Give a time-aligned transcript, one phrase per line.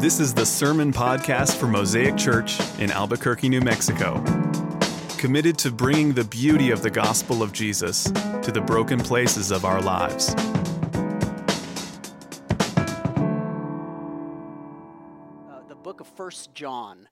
[0.00, 4.22] This is the Sermon Podcast for Mosaic Church in Albuquerque, New Mexico.
[5.18, 9.64] Committed to bringing the beauty of the gospel of Jesus to the broken places of
[9.64, 10.32] our lives.
[10.36, 10.36] uh,
[15.66, 17.08] the book of First John,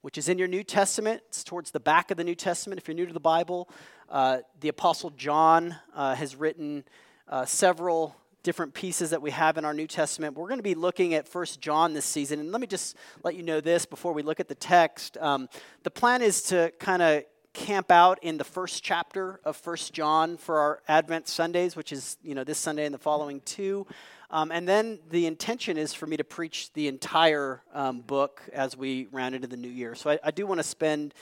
[0.00, 1.20] which is in your New Testament.
[1.26, 2.80] It's towards the back of the New Testament.
[2.80, 3.68] If you're new to the Bible,
[4.08, 6.84] uh, the Apostle John uh, has written
[7.28, 10.36] uh, several different pieces that we have in our New Testament.
[10.36, 13.34] We're going to be looking at First John this season, and let me just let
[13.34, 15.16] you know this before we look at the text.
[15.18, 15.48] Um,
[15.82, 20.36] the plan is to kind of camp out in the first chapter of First John
[20.36, 23.86] for our Advent Sundays, which is you know this Sunday and the following two.
[24.30, 28.76] Um, and then the intention is for me to preach the entire um, book as
[28.76, 29.96] we round into the new year.
[29.96, 31.14] So I, I do want to spend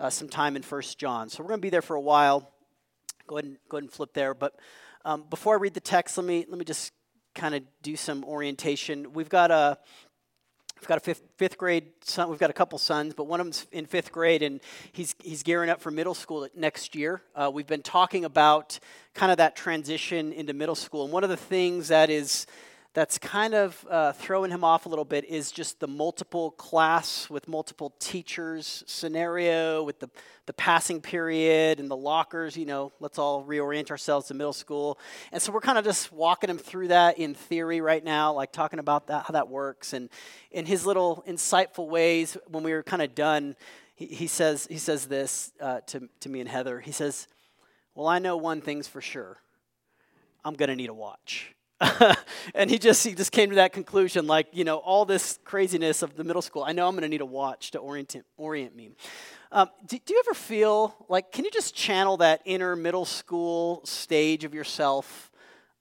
[0.00, 1.28] uh, some time in First John.
[1.28, 2.50] So we're going to be there for a while.
[3.28, 4.34] Go ahead and go ahead and flip there.
[4.34, 4.58] But
[5.06, 6.92] um, before I read the text, let me let me just
[7.34, 9.12] kind of do some orientation.
[9.12, 9.78] We've got a
[10.78, 12.28] We've got a fifth, fifth grade son.
[12.28, 14.60] We've got a couple sons, but one of them's in fifth grade, and
[14.92, 17.22] he's he's gearing up for middle school next year.
[17.34, 18.78] Uh, we've been talking about
[19.14, 22.46] kind of that transition into middle school, and one of the things that is
[22.96, 27.28] that's kind of uh, throwing him off a little bit is just the multiple class
[27.28, 30.08] with multiple teachers scenario with the,
[30.46, 34.98] the passing period and the lockers you know let's all reorient ourselves to middle school.
[35.30, 38.50] And so we're kind of just walking him through that in theory right now like
[38.50, 39.92] talking about that how that works.
[39.92, 40.08] And
[40.50, 43.56] in his little insightful ways when we were kind of done
[43.94, 46.80] he, he says he says this uh, to, to me and heather.
[46.80, 47.28] He says
[47.94, 49.36] well i know one thing's for sure.
[50.46, 51.55] I'm going to need a watch
[52.54, 56.02] and he just he just came to that conclusion like you know all this craziness
[56.02, 58.74] of the middle school i know i'm going to need a watch to orient orient
[58.74, 58.90] me.
[59.52, 63.82] Um, do, do, you ever feel like can you just channel that inner middle school
[63.84, 65.30] stage of yourself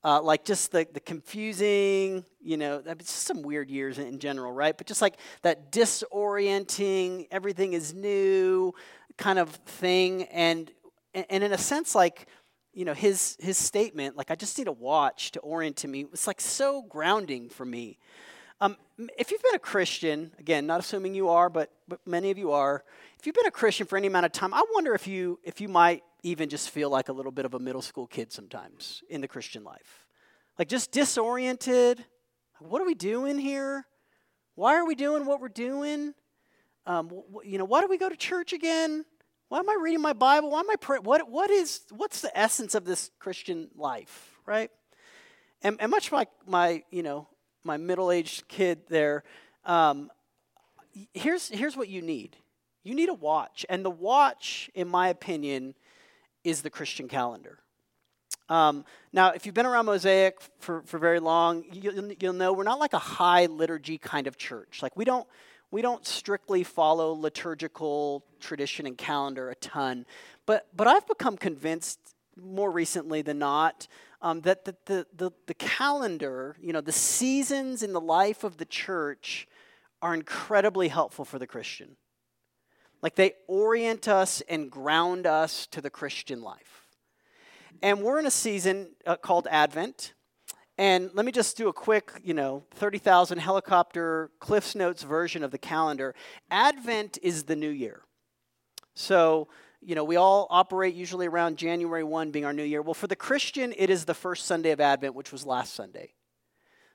[0.03, 4.51] uh, like just the, the confusing you know it's just some weird years in general
[4.51, 4.77] right?
[4.77, 8.73] But just like that disorienting everything is new
[9.17, 10.69] kind of thing and
[11.13, 12.27] and in a sense like
[12.75, 16.05] you know his his statement like i just need a watch to orient to me
[16.05, 17.97] was like so grounding for me.
[18.61, 18.77] Um,
[19.17, 22.51] if you've been a christian again not assuming you are but, but many of you
[22.51, 22.83] are
[23.19, 25.59] if you've been a christian for any amount of time i wonder if you if
[25.59, 29.03] you might even just feel like a little bit of a middle school kid sometimes
[29.09, 30.07] in the christian life.
[30.57, 32.03] Like just disoriented.
[32.59, 33.85] What are we doing here?
[34.55, 36.13] Why are we doing what we're doing?
[36.87, 37.11] Um,
[37.43, 39.05] you know why do we go to church again
[39.49, 40.51] why am I reading my Bible?
[40.51, 41.03] Why am I praying?
[41.03, 44.71] What, what is, what's the essence of this Christian life, right?
[45.61, 47.27] And, and much like my, you know,
[47.63, 49.23] my middle-aged kid there,
[49.65, 50.11] um,
[51.13, 52.37] here's, here's what you need.
[52.83, 53.65] You need a watch.
[53.69, 55.75] And the watch, in my opinion,
[56.43, 57.59] is the Christian calendar.
[58.47, 62.63] Um, now, if you've been around Mosaic for, for very long, you'll, you'll know we're
[62.63, 64.83] not like a high liturgy kind of church.
[64.83, 65.27] Like, we don't,
[65.71, 70.05] we don't strictly follow liturgical tradition and calendar a ton,
[70.45, 71.99] but, but I've become convinced
[72.37, 73.87] more recently than not
[74.21, 78.57] um, that the, the, the, the calendar, you know, the seasons in the life of
[78.57, 79.47] the church
[80.01, 81.95] are incredibly helpful for the Christian.
[83.01, 86.87] Like they orient us and ground us to the Christian life.
[87.81, 90.13] And we're in a season uh, called Advent.
[90.77, 95.51] And let me just do a quick, you know, 30,000 helicopter Cliffs Notes version of
[95.51, 96.13] the calendar.
[96.51, 98.01] Advent is the new year.
[98.93, 99.47] So,
[99.81, 102.81] you know, we all operate usually around January 1 being our new year.
[102.81, 106.13] Well, for the Christian, it is the first Sunday of Advent, which was last Sunday.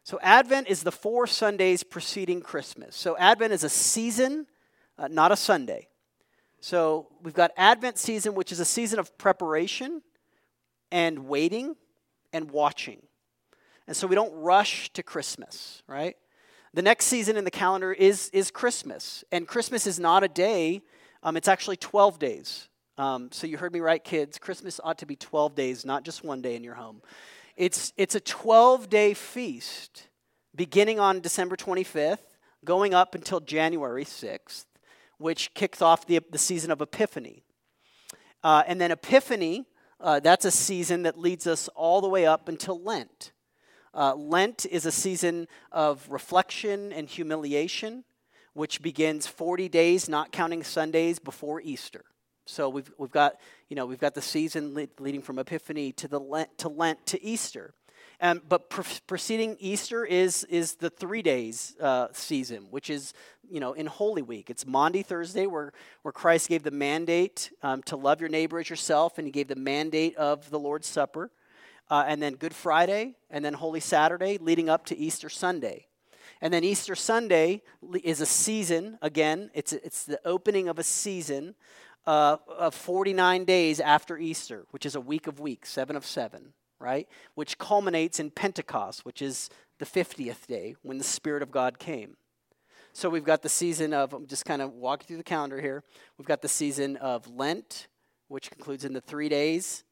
[0.03, 2.97] So, Advent is the four Sundays preceding Christmas.
[2.97, 4.47] So, Advent is a season,
[4.99, 5.89] uh, not a Sunday.
[6.61, 10.03] So, we've got Advent season, which is a season of preparation
[10.91, 11.77] and waiting
[12.33, 13.03] and watching.
[13.87, 16.17] And so we don't rush to Christmas, right?
[16.73, 19.25] The next season in the calendar is, is Christmas.
[19.33, 20.83] And Christmas is not a day,
[21.23, 22.69] um, it's actually 12 days.
[22.97, 24.39] Um, so you heard me right, kids.
[24.39, 27.03] Christmas ought to be 12 days, not just one day in your home.
[27.57, 30.09] It's, it's a 12 day feast
[30.55, 32.19] beginning on December 25th,
[32.65, 34.67] going up until January 6th,
[35.19, 37.43] which kicks off the, the season of Epiphany.
[38.43, 39.67] Uh, and then Epiphany,
[40.01, 43.33] uh, that's a season that leads us all the way up until Lent.
[43.93, 48.05] Uh, Lent is a season of reflection and humiliation,
[48.53, 52.05] which begins 40 days, not counting Sundays, before Easter.
[52.47, 53.37] So we've, we've got,
[53.69, 57.23] you know, we've got the season leading from Epiphany to, the Lent, to Lent to
[57.23, 57.75] Easter.
[58.21, 63.15] Um, but pre- preceding Easter is, is the three days uh, season, which is,
[63.49, 64.51] you know, in Holy Week.
[64.51, 65.73] It's Maundy Thursday, where,
[66.03, 69.49] where Christ gave the mandate um, to love your neighbor as yourself, and he gave
[69.49, 71.31] the mandate of the Lord's Supper
[71.91, 75.87] uh, and then Good Friday, and then Holy Saturday, leading up to Easter Sunday.
[76.41, 77.63] And then Easter Sunday
[78.03, 81.55] is a season, again, it's, it's the opening of a season
[82.07, 86.55] uh, of 49 days after Easter, which is a week of weeks, seven of seven,
[86.79, 87.09] right?
[87.35, 92.17] Which culminates in Pentecost, which is the 50th day when the Spirit of God came.
[92.93, 95.85] So we've got the season of, I'm just kind of walking through the calendar here.
[96.17, 97.89] We've got the season of Lent,
[98.29, 99.85] which concludes in the three days,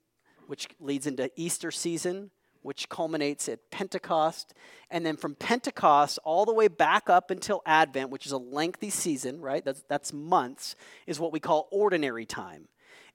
[0.49, 2.31] which leads into Easter season,
[2.63, 4.55] which culminates at Pentecost.
[4.91, 8.91] And then from Pentecost all the way back up until Advent, which is a lengthy
[8.91, 9.65] season, right?
[9.65, 10.75] That's, that's months,
[11.07, 12.69] is what we call ordinary time.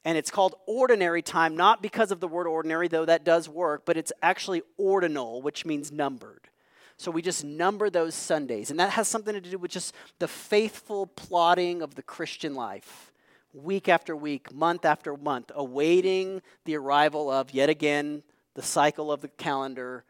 [0.05, 3.83] And it's called ordinary time, not because of the word ordinary, though that does work,
[3.85, 6.49] but it's actually ordinal, which means numbered.
[6.97, 8.69] So we just number those Sundays.
[8.69, 13.12] And that has something to do with just the faithful plotting of the Christian life
[13.53, 18.23] week after week, month after month, awaiting the arrival of, yet again,
[18.55, 20.03] the cycle of the calendar,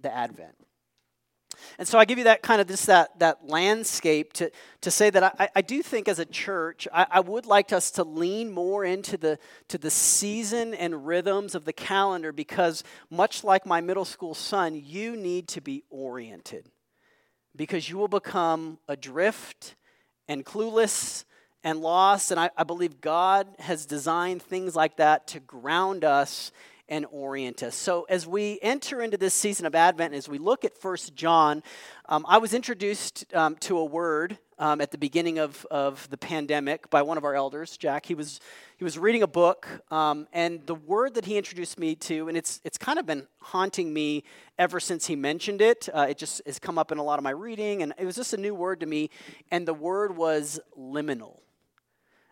[0.00, 0.54] the Advent.
[1.78, 4.50] And so I give you that kind of just that, that landscape to,
[4.82, 7.90] to say that I, I do think as a church, I, I would like us
[7.92, 9.38] to lean more into the,
[9.68, 14.80] to the season and rhythms of the calendar because, much like my middle school son,
[14.82, 16.70] you need to be oriented
[17.56, 19.74] because you will become adrift
[20.28, 21.24] and clueless
[21.64, 22.30] and loss.
[22.30, 26.52] And I, I believe God has designed things like that to ground us
[26.90, 27.76] and orient us.
[27.76, 31.62] So, as we enter into this season of Advent, as we look at First John,
[32.08, 36.18] um, I was introduced um, to a word um, at the beginning of, of the
[36.18, 38.06] pandemic by one of our elders, Jack.
[38.06, 38.40] He was,
[38.76, 42.36] he was reading a book, um, and the word that he introduced me to, and
[42.36, 44.24] it's, it's kind of been haunting me
[44.58, 45.88] ever since he mentioned it.
[45.94, 48.16] Uh, it just has come up in a lot of my reading, and it was
[48.16, 49.10] just a new word to me,
[49.52, 51.38] and the word was liminal.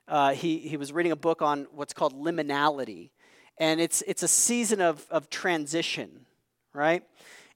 [0.08, 3.10] Uh, he, he was reading a book on what's called liminality.
[3.58, 6.26] And it's it's a season of, of transition
[6.78, 7.02] right?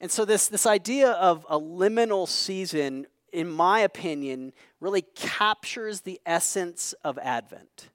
[0.01, 6.21] And so this this idea of a liminal season in my opinion really captures the
[6.27, 7.89] essence of advent.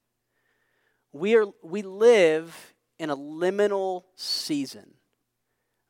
[1.12, 4.94] We are we live in a liminal season.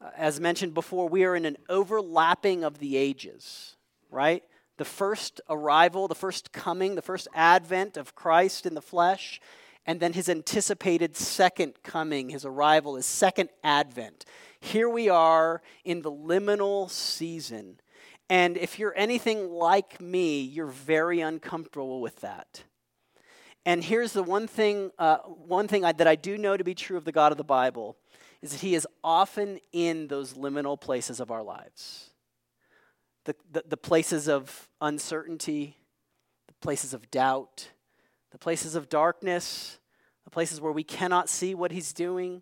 [0.02, 3.76] Uh, as mentioned before we are in an overlapping of the ages
[4.10, 4.44] right
[4.78, 9.42] the first arrival the first coming the first advent of christ in the flesh
[9.88, 14.26] and then his anticipated second coming, his arrival, his second advent.
[14.60, 17.80] Here we are in the liminal season.
[18.30, 22.64] And if you're anything like me, you're very uncomfortable with that.
[23.66, 26.76] And here's the one thing, uh, one thing I, that I do know to be
[26.76, 27.96] true of the God of the Bible
[28.42, 32.07] is that He is often in those liminal places of our lives.
[33.28, 35.76] The, the, the places of uncertainty,
[36.48, 37.72] the places of doubt,
[38.32, 39.80] the places of darkness,
[40.24, 42.42] the places where we cannot see what He's doing,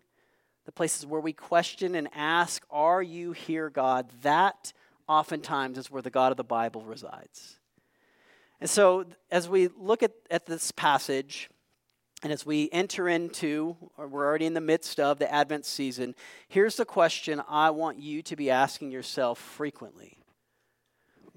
[0.64, 4.12] the places where we question and ask, Are you here, God?
[4.22, 4.72] That
[5.08, 7.58] oftentimes is where the God of the Bible resides.
[8.60, 11.50] And so, as we look at, at this passage,
[12.22, 16.14] and as we enter into, or we're already in the midst of the Advent season,
[16.46, 20.18] here's the question I want you to be asking yourself frequently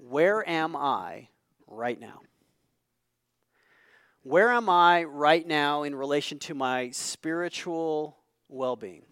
[0.00, 1.28] Where am I
[1.66, 2.20] right now?
[4.22, 8.16] Where am I right now in relation to my spiritual
[8.48, 9.02] well being?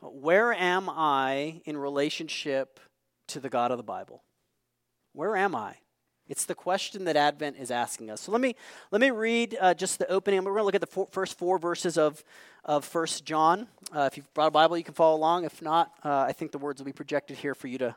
[0.00, 2.78] Where am I in relationship
[3.28, 4.22] to the God of the Bible?
[5.12, 5.76] Where am I?
[6.28, 8.20] It's the question that Advent is asking us.
[8.20, 8.54] So let me
[8.92, 10.44] let me read uh, just the opening.
[10.44, 12.22] We're going to look at the first four verses of
[12.64, 13.66] of First John.
[13.92, 15.44] Uh, if you've brought a Bible, you can follow along.
[15.44, 17.96] If not, uh, I think the words will be projected here for you to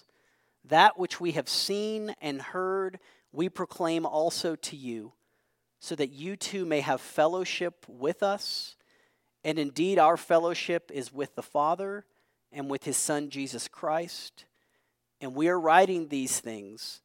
[0.65, 2.99] That which we have seen and heard,
[3.31, 5.13] we proclaim also to you,
[5.79, 8.75] so that you too may have fellowship with us.
[9.43, 12.05] And indeed, our fellowship is with the Father
[12.51, 14.45] and with his Son, Jesus Christ.
[15.19, 17.01] And we are writing these things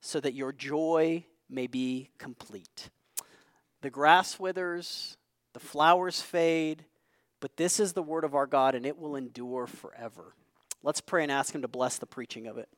[0.00, 2.90] so that your joy may be complete.
[3.80, 5.16] The grass withers,
[5.54, 6.84] the flowers fade,
[7.40, 10.34] but this is the word of our God, and it will endure forever.
[10.84, 12.68] Let's pray and ask him to bless the preaching of it.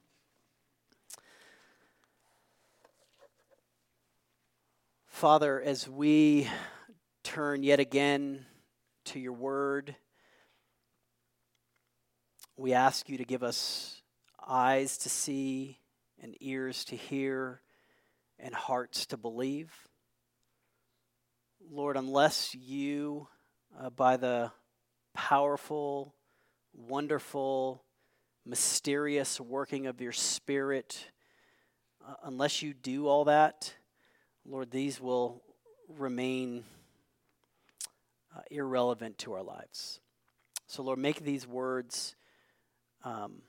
[5.09, 6.49] Father, as we
[7.25, 8.47] turn yet again
[9.07, 9.97] to your word,
[12.57, 14.01] we ask you to give us
[14.47, 15.81] eyes to see
[16.23, 17.61] and ears to hear
[18.39, 19.73] and hearts to believe.
[21.73, 23.27] Lord, unless you,
[23.77, 24.53] uh, by the
[25.13, 26.15] powerful,
[26.73, 27.83] wonderful,
[28.47, 31.11] mysterious working of your Spirit,
[32.07, 33.75] uh, unless you do all that,
[34.45, 35.43] Lord, these will
[35.88, 36.62] remain
[38.35, 40.00] uh, irrelevant to our lives.
[40.69, 42.15] So, Lord, make these words
[43.03, 43.43] um,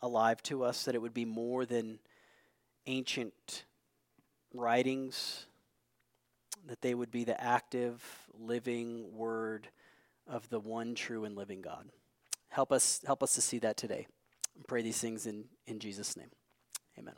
[0.00, 1.98] alive to us, that it would be more than
[2.86, 3.64] ancient
[4.54, 5.46] writings,
[6.66, 8.02] that they would be the active,
[8.38, 9.68] living word
[10.26, 11.90] of the one true and living God.
[12.48, 14.06] Help us, help us to see that today.
[14.58, 16.30] I pray these things in, in Jesus' name.
[16.98, 17.14] Amen.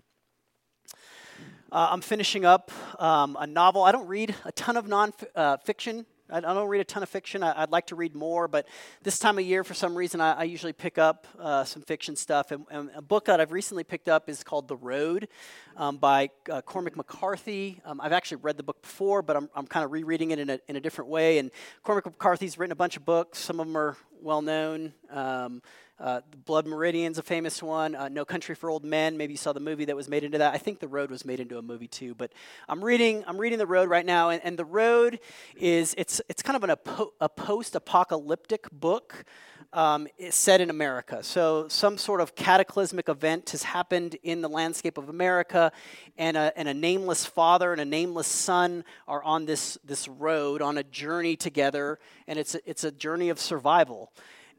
[1.73, 3.83] Uh, I'm finishing up um, a novel.
[3.83, 6.01] I don't read a ton of nonfiction.
[6.01, 7.43] Uh, I, don't read a ton of fiction.
[7.43, 8.67] I, would like to read more, but
[9.03, 12.51] this time of year, for some reason, I, usually pick up uh, some fiction stuff.
[12.51, 15.29] And, and, a book that I've recently picked up is called The Road
[15.77, 17.81] um, by uh, Cormac McCarthy.
[17.85, 20.51] Um, I've actually read the book before, but I'm, I'm kind of rereading it in
[20.51, 21.39] a, in a different way.
[21.39, 21.51] And
[21.83, 23.39] Cormac McCarthy's written a bunch of books.
[23.39, 24.93] Some of them are well known.
[25.11, 25.63] Um,
[26.01, 27.95] uh, Blood Meridian's a famous one.
[27.95, 29.19] Uh, no Country for Old Men.
[29.19, 30.55] Maybe you saw the movie that was made into that.
[30.55, 32.15] I think The Road was made into a movie too.
[32.15, 32.33] But
[32.69, 33.23] I'm reading.
[33.27, 35.21] I'm reading The Road right now, and, and The Road
[35.57, 39.25] is it's it's kind of an, a, a post-apocalyptic book.
[39.73, 41.23] Um, set in America.
[41.23, 45.71] So, some sort of cataclysmic event has happened in the landscape of America,
[46.19, 50.61] and a, and a nameless father and a nameless son are on this, this road
[50.61, 54.10] on a journey together, and it's a, it's a journey of survival.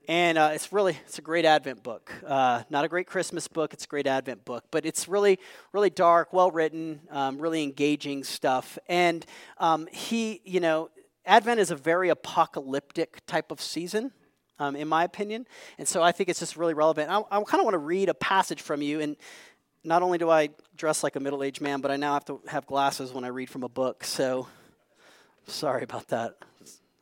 [0.07, 2.11] And uh, it's really, it's a great Advent book.
[2.25, 4.65] Uh, not a great Christmas book, it's a great Advent book.
[4.71, 5.39] But it's really,
[5.73, 8.77] really dark, well written, um, really engaging stuff.
[8.89, 9.25] And
[9.57, 10.89] um, he, you know,
[11.25, 14.11] Advent is a very apocalyptic type of season.
[14.59, 15.47] Um, in my opinion.
[15.79, 17.09] And so I think it's just really relevant.
[17.09, 18.99] I, I kind of want to read a passage from you.
[18.99, 19.15] And
[19.83, 22.41] not only do I dress like a middle aged man, but I now have to
[22.47, 24.03] have glasses when I read from a book.
[24.03, 24.47] So
[25.47, 26.35] sorry about that.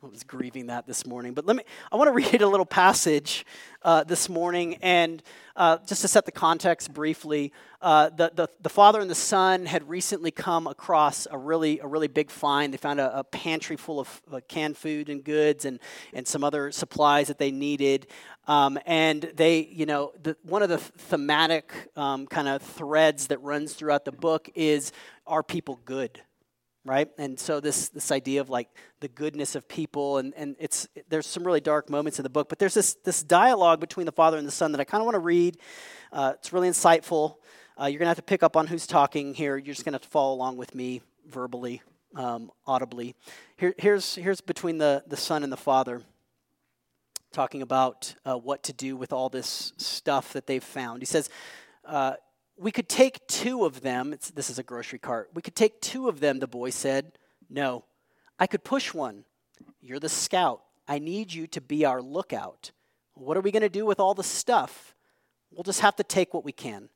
[0.02, 1.34] I was grieving that this morning.
[1.34, 3.46] But let me, I want to read a little passage
[3.82, 4.76] uh, this morning.
[4.76, 5.22] And
[5.58, 7.52] uh, just to set the context briefly,
[7.82, 11.88] uh, the, the, the, father and the son had recently come across a really, a
[11.88, 12.74] really big find.
[12.74, 15.82] They found a, a pantry full of canned food and goods and,
[16.14, 18.08] and some other supplies that they needed.
[18.48, 23.42] Um, and they, you know, the, one of the thematic um, kind of threads that
[23.42, 24.94] runs throughout the book is
[25.28, 26.22] are people good?
[26.90, 27.08] Right?
[27.20, 28.68] And so this this idea of like
[29.00, 32.50] the goodness of people and and it's there's some really dark moments in the book
[32.50, 35.06] but there's this this dialogue between the father and the son that i kind of
[35.06, 35.58] want to read.
[36.12, 37.36] Uh, it's really insightful.
[37.80, 39.56] Uh, you're gonna have to pick up on who's talking here.
[39.56, 41.84] You're just gonna have to follow along with me verbally
[42.16, 43.14] um, audibly.
[43.56, 46.02] Here, here's here's between the the son and the father
[47.32, 51.04] talking about uh, what to do with all this stuff that they've found.
[51.04, 51.30] He says
[51.86, 52.14] uh,
[52.60, 54.14] we could take two of them.
[54.36, 55.30] This is a grocery cart.
[55.34, 57.14] We could take two of them, the boy said.
[57.50, 57.86] No,
[58.38, 59.24] I could push one.
[59.82, 60.62] You're the scout.
[60.88, 62.72] I need you to be our lookout.
[63.14, 64.94] What are we going to do with all the stuff?
[65.52, 66.90] We'll just have to take what we can.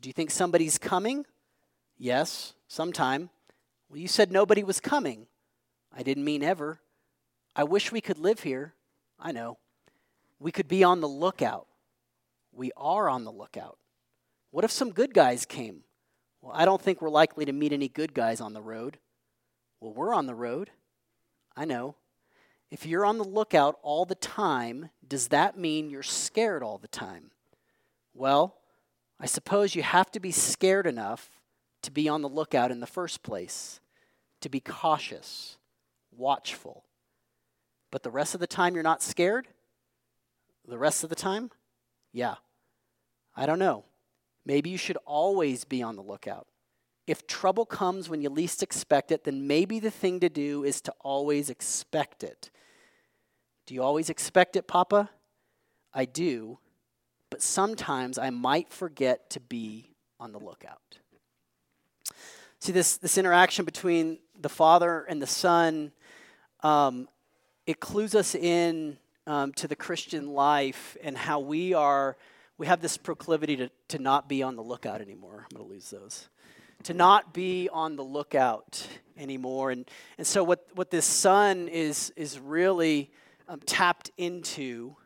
[0.00, 1.26] Do you think somebody's coming?
[1.98, 3.28] Yes, sometime.
[3.90, 5.26] Well, you said nobody was coming.
[5.94, 6.80] I didn't mean ever.
[7.54, 8.74] I wish we could live here.
[9.20, 9.58] I know.
[10.38, 11.66] We could be on the lookout.
[12.52, 13.78] We are on the lookout.
[14.56, 15.82] What if some good guys came?
[16.40, 18.96] Well, I don't think we're likely to meet any good guys on the road.
[19.80, 20.70] Well, we're on the road.
[21.54, 21.96] I know.
[22.70, 26.88] If you're on the lookout all the time, does that mean you're scared all the
[26.88, 27.32] time?
[28.14, 28.56] Well,
[29.20, 31.28] I suppose you have to be scared enough
[31.82, 33.80] to be on the lookout in the first place,
[34.40, 35.58] to be cautious,
[36.16, 36.82] watchful.
[37.90, 39.48] But the rest of the time, you're not scared?
[40.66, 41.50] The rest of the time?
[42.10, 42.36] Yeah.
[43.36, 43.84] I don't know.
[44.46, 46.46] Maybe you should always be on the lookout.
[47.06, 50.80] If trouble comes when you least expect it, then maybe the thing to do is
[50.82, 52.50] to always expect it.
[53.66, 55.10] Do you always expect it, Papa?
[55.92, 56.58] I do,
[57.28, 60.98] but sometimes I might forget to be on the lookout.
[62.60, 65.92] See, this, this interaction between the Father and the Son,
[66.62, 67.08] um,
[67.66, 72.16] it clues us in um, to the Christian life and how we are
[72.58, 75.46] we have this proclivity to, to not be on the lookout anymore.
[75.50, 76.28] I'm going to lose those.
[76.84, 78.86] To not be on the lookout
[79.16, 79.70] anymore.
[79.70, 83.10] And, and so, what, what this son is, is really
[83.48, 84.96] um, tapped into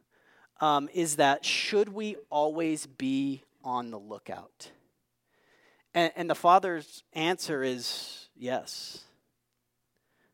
[0.61, 4.71] um, is that should we always be on the lookout?
[5.95, 9.04] And, and the father's answer is yes.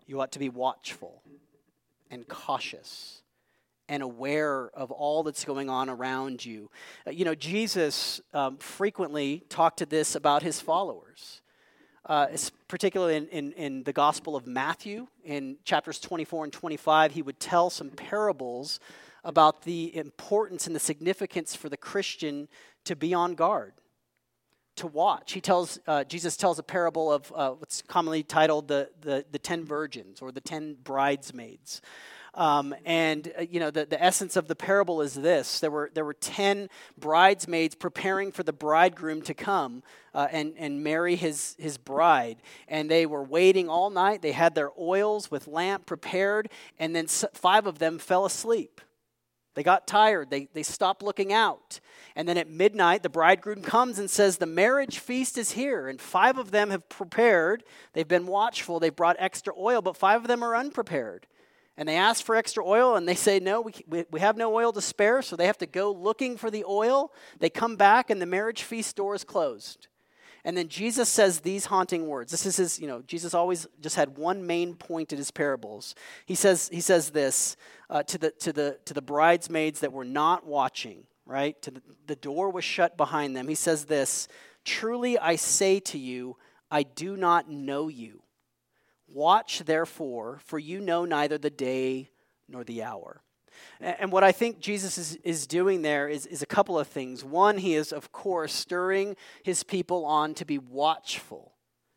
[0.06, 1.22] You ought to be watchful
[2.10, 3.22] and cautious
[3.88, 6.70] and aware of all that's going on around you.
[7.06, 11.40] Uh, you know, Jesus um, frequently talked to this about his followers.
[12.08, 12.28] Uh,
[12.68, 17.40] particularly in, in, in, the Gospel of Matthew, in chapters 24 and 25, he would
[17.40, 18.78] tell some parables
[19.24, 22.46] about the importance and the significance for the Christian
[22.84, 23.72] to be on guard,
[24.76, 25.32] to watch.
[25.32, 29.40] He tells, uh, Jesus tells a parable of uh, what's commonly titled the, the, the
[29.40, 31.82] ten virgins or the ten bridesmaids.
[32.36, 35.90] Um, and uh, you know the, the essence of the parable is this: there were
[35.94, 39.82] there were ten bridesmaids preparing for the bridegroom to come
[40.14, 42.36] uh, and and marry his his bride,
[42.68, 44.20] and they were waiting all night.
[44.20, 48.82] They had their oils with lamp prepared, and then five of them fell asleep.
[49.54, 50.28] They got tired.
[50.28, 51.80] They, they stopped looking out.
[52.14, 55.88] And then at midnight, the bridegroom comes and says, The marriage feast is here.
[55.88, 57.64] And five of them have prepared.
[57.94, 58.78] They've been watchful.
[58.78, 61.26] They've brought extra oil, but five of them are unprepared.
[61.78, 64.54] And they ask for extra oil, and they say, No, we, we, we have no
[64.54, 65.20] oil to spare.
[65.20, 67.12] So they have to go looking for the oil.
[67.38, 69.88] They come back, and the marriage feast door is closed.
[70.46, 72.30] And then Jesus says these haunting words.
[72.30, 75.96] This is his, you know, Jesus always just had one main point in his parables.
[76.24, 77.56] He says, he says this
[77.90, 81.60] uh, to, the, to, the, to the bridesmaids that were not watching, right?
[81.62, 83.48] To the, the door was shut behind them.
[83.48, 84.28] He says this
[84.64, 86.36] Truly I say to you,
[86.70, 88.22] I do not know you.
[89.08, 92.10] Watch therefore, for you know neither the day
[92.48, 93.22] nor the hour.
[93.80, 97.24] And what I think Jesus is, is doing there is, is a couple of things.
[97.24, 101.52] One, he is, of course, stirring his people on to be watchful,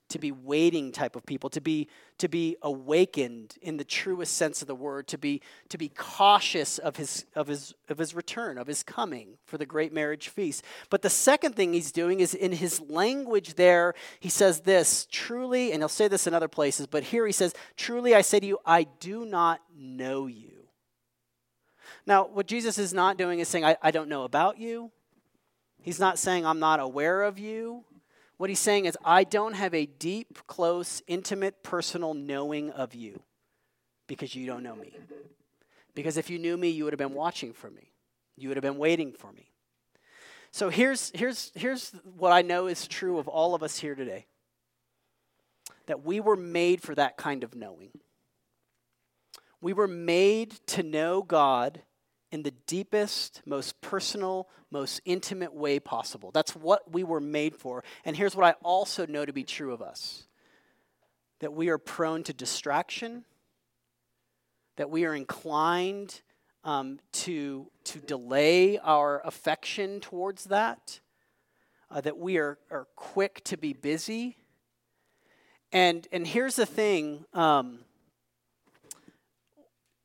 [0.09, 1.87] to be waiting type of people, to be,
[2.17, 6.77] to be awakened in the truest sense of the word, to be, to be cautious
[6.77, 10.63] of his, of, his, of his return, of his coming for the great marriage feast.
[10.89, 15.71] But the second thing he's doing is in his language there, he says this truly,
[15.71, 18.45] and he'll say this in other places, but here he says, Truly I say to
[18.45, 20.59] you, I do not know you.
[22.05, 24.91] Now, what Jesus is not doing is saying, I, I don't know about you.
[25.81, 27.85] He's not saying, I'm not aware of you.
[28.39, 33.21] What he's saying is, I don't have a deep, close, intimate, personal knowing of you
[34.07, 34.93] because you don't know me.
[35.93, 37.91] Because if you knew me, you would have been watching for me,
[38.37, 39.51] you would have been waiting for me.
[40.51, 44.25] So here's, here's, here's what I know is true of all of us here today
[45.87, 47.91] that we were made for that kind of knowing.
[49.59, 51.81] We were made to know God
[52.31, 56.31] in the deepest, most personal, most intimate way possible.
[56.31, 57.83] That's what we were made for.
[58.05, 60.25] And here's what I also know to be true of us
[61.39, 63.23] that we are prone to distraction,
[64.75, 66.21] that we are inclined
[66.65, 70.99] um, to, to delay our affection towards that,
[71.89, 74.35] uh, that we are, are quick to be busy.
[75.71, 77.79] And, and here's the thing um,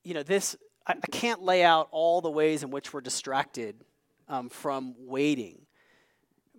[0.04, 0.54] you know, this,
[0.86, 3.76] I, I can't lay out all the ways in which we're distracted
[4.28, 5.60] um, from waiting,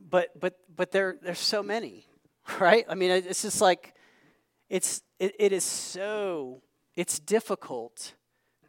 [0.09, 2.05] but but but there there's so many,
[2.59, 2.85] right?
[2.89, 3.93] I mean, it's just like
[4.69, 6.61] it's it, it is so
[6.95, 8.13] it's difficult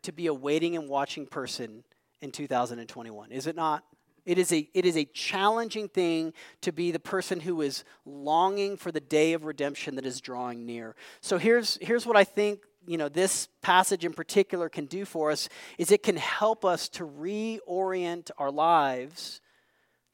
[0.02, 1.84] to be a waiting and watching person
[2.20, 3.84] in 2021, is it not?
[4.24, 8.76] It is, a, it is a challenging thing to be the person who is longing
[8.76, 10.96] for the day of redemption that is drawing near.
[11.20, 15.30] So here's, here's what I think you know this passage in particular can do for
[15.30, 19.40] us is it can help us to reorient our lives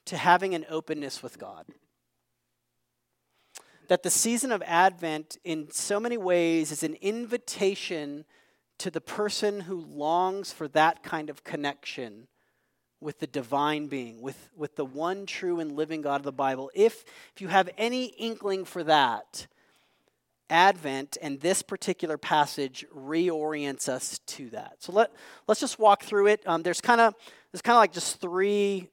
[0.07, 1.67] to having an openness with God.
[3.89, 8.25] That the season of Advent, in so many ways, is an invitation
[8.79, 12.29] to the person who longs for that kind of connection
[13.01, 16.71] with the divine being, with, with the one true and living God of the Bible.
[16.75, 17.05] If,
[17.35, 19.47] if you have any inkling for that,
[20.53, 24.75] Advent and this particular passage reorients us to that.
[24.81, 25.11] So let,
[25.49, 26.43] let's just walk through it.
[26.47, 27.15] Um, there's kind of
[27.51, 28.89] there's kind of like just three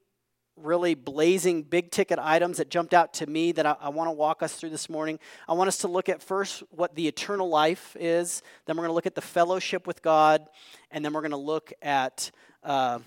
[0.55, 4.11] really blazing big ticket items that jumped out to me that I, I want to
[4.13, 5.19] walk us through this morning.
[5.47, 8.91] I want us to look at first what the eternal life is, then we're going
[8.91, 10.47] to look at the fellowship with God,
[10.91, 12.31] and then we're going to look at
[12.63, 12.99] uh,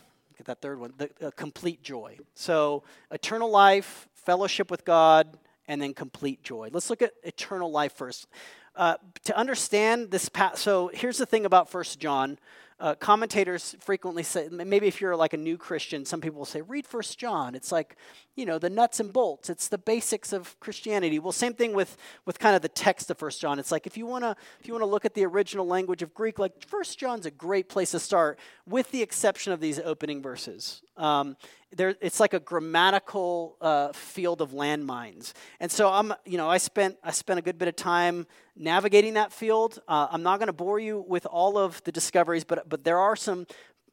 [0.43, 2.19] at that third one, the uh, complete joy.
[2.35, 6.71] So eternal life, fellowship with God, and then complete joy.
[6.73, 8.27] Let's look at eternal life first.
[8.75, 12.39] Uh, to understand this, pa- so here's the thing about First John.
[12.83, 16.63] Uh, commentators frequently say, maybe if you're like a new Christian, some people will say,
[16.63, 17.55] read First John.
[17.55, 17.97] It's like,
[18.35, 19.49] you know, the nuts and bolts.
[19.49, 21.21] It's the basics of Christianity.
[21.21, 23.61] Well, same thing with with kind of the text of First John.
[23.61, 26.41] It's like if you wanna if you wanna look at the original language of Greek,
[26.41, 30.83] like First John's a great place to start, with the exception of these opening verses.
[30.97, 31.37] Um,
[31.75, 35.33] there, it's like a grammatical uh, field of landmines.
[35.59, 39.15] And so I'm, you know, I spent I spent a good bit of time navigating
[39.15, 39.81] that field.
[39.89, 42.99] Uh, I'm not going to bore you with all of the discoveries, but but there
[42.99, 43.47] are some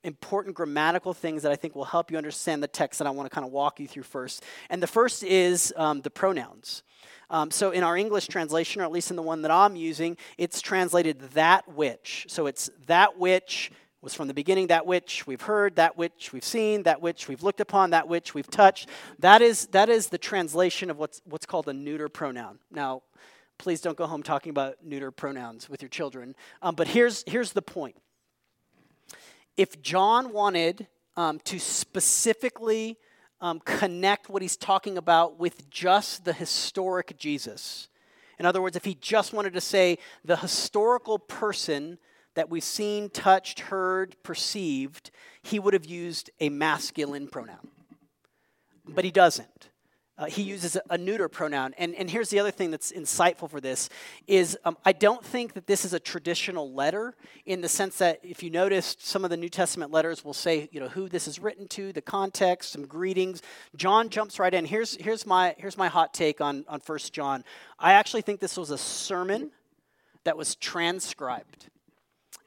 [0.06, 3.30] important grammatical things that I think will help you understand the text that I want
[3.30, 4.42] to kind of walk you through first.
[4.70, 6.84] And the first is um, the pronouns.
[7.30, 10.16] Um, so in our English translation, or at least in the one that I'm using,
[10.38, 12.26] it's translated that which.
[12.30, 13.70] So it's that which
[14.02, 17.44] was from the beginning, that which we've heard, that which we've seen, that which we've
[17.44, 18.88] looked upon, that which we've touched.
[19.20, 22.60] That is, that is the translation of what's, what's called a neuter pronoun.
[22.72, 23.02] Now,
[23.58, 26.34] please don't go home talking about neuter pronouns with your children.
[26.62, 27.98] Um, but here's, here's the point.
[29.60, 32.96] If John wanted um, to specifically
[33.42, 37.90] um, connect what he's talking about with just the historic Jesus,
[38.40, 41.98] in other words, if he just wanted to say the historical person
[42.36, 47.68] that we've seen, touched, heard, perceived, he would have used a masculine pronoun.
[48.88, 49.68] But he doesn't.
[50.20, 51.74] Uh, he uses a, a, neuter pronoun.
[51.78, 53.90] And, and here's the other thing that's insightful for this
[54.28, 58.20] is um, I don't think that this is a traditional letter in the sense that
[58.22, 61.26] if you notice some of the New Testament letters will say, you know, who this
[61.26, 63.42] is written to, the context, some greetings.
[63.78, 64.66] John jumps right in.
[64.66, 67.46] Here's, here's, my, here's my hot take on, on 1 John.
[67.80, 69.52] I actually think this was a sermon
[70.26, 71.70] that was transcribed.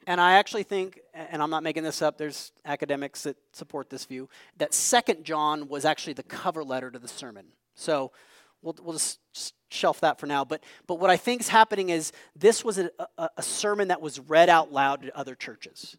[0.05, 4.05] And I actually think, and I'm not making this up, there's academics that support this
[4.05, 7.47] view, that Second John was actually the cover letter to the sermon.
[7.75, 8.11] So
[8.61, 10.45] we'll, we'll just, just shelf that for now.
[10.45, 14.01] But, but what I think is happening is this was a, a, a sermon that
[14.01, 15.97] was read out loud to other churches.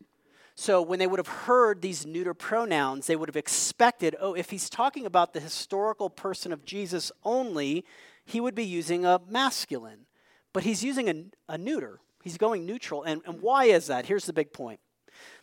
[0.56, 4.50] So when they would have heard these neuter pronouns, they would have expected, oh, if
[4.50, 7.84] he's talking about the historical person of Jesus only,
[8.24, 10.06] he would be using a masculine.
[10.52, 11.98] But he's using a, a neuter.
[12.22, 13.02] He's going neutral.
[13.02, 14.06] And, and why is that?
[14.06, 14.78] Here's the big point.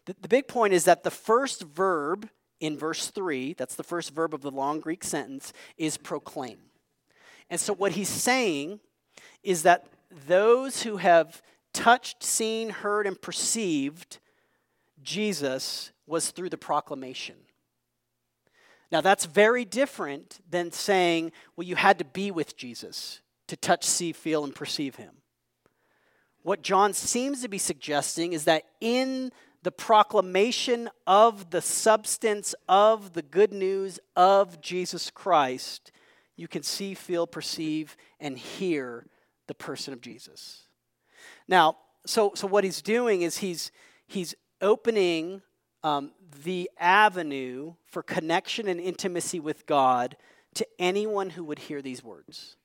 [0.05, 2.29] The, the big point is that the first verb
[2.61, 6.59] in verse 3, that's the first verb of the long Greek sentence, is proclaim.
[7.49, 8.79] And so what he's saying
[9.43, 9.87] is that
[10.27, 11.41] those who have
[11.73, 14.19] touched, seen, heard, and perceived
[15.01, 17.35] Jesus was through the proclamation.
[18.91, 23.85] Now, that's very different than saying, well, you had to be with Jesus to touch,
[23.85, 25.15] see, feel, and perceive him.
[26.43, 29.31] What John seems to be suggesting is that in
[29.63, 35.91] the proclamation of the substance of the good news of Jesus Christ,
[36.35, 39.05] you can see, feel, perceive, and hear
[39.47, 40.63] the person of Jesus.
[41.47, 43.71] Now, so, so what he's doing is he's,
[44.07, 45.41] he's opening
[45.83, 46.11] um,
[46.43, 50.17] the avenue for connection and intimacy with God
[50.55, 52.55] to anyone who would hear these words.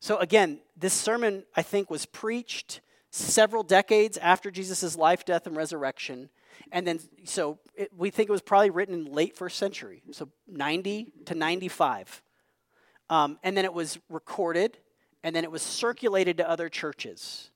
[0.00, 5.56] So, again, this sermon, I think, was preached several decades after Jesus' life, death, and
[5.56, 6.30] resurrection.
[6.72, 10.28] And then, so it, we think it was probably written in late first century, so
[10.48, 12.22] 90 to 95.
[13.08, 14.78] Um, and then it was recorded,
[15.22, 17.50] and then it was circulated to other churches.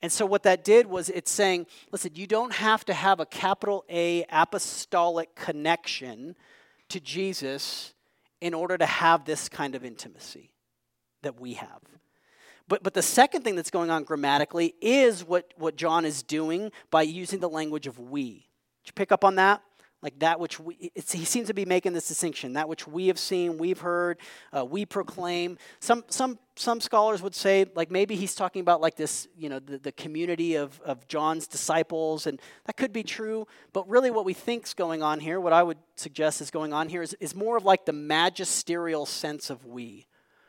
[0.00, 3.26] And so, what that did was it's saying, listen, you don't have to have a
[3.26, 6.36] capital A apostolic connection
[6.88, 7.94] to Jesus
[8.40, 10.52] in order to have this kind of intimacy
[11.22, 11.80] that we have.
[12.68, 16.70] But, but the second thing that's going on grammatically is what, what John is doing
[16.90, 18.46] by using the language of we.
[18.84, 19.62] Did you pick up on that?
[20.00, 22.52] Like that which we, he seems to be making this distinction.
[22.52, 24.18] That which we have seen, we've heard,
[24.56, 25.58] uh, we proclaim.
[25.80, 29.58] Some, some, some scholars would say, like maybe he's talking about like this, you know,
[29.58, 33.48] the, the community of, of John's disciples, and that could be true.
[33.72, 36.88] But really, what we think's going on here, what I would suggest is going on
[36.88, 40.06] here, is, is more of like the magisterial sense of we.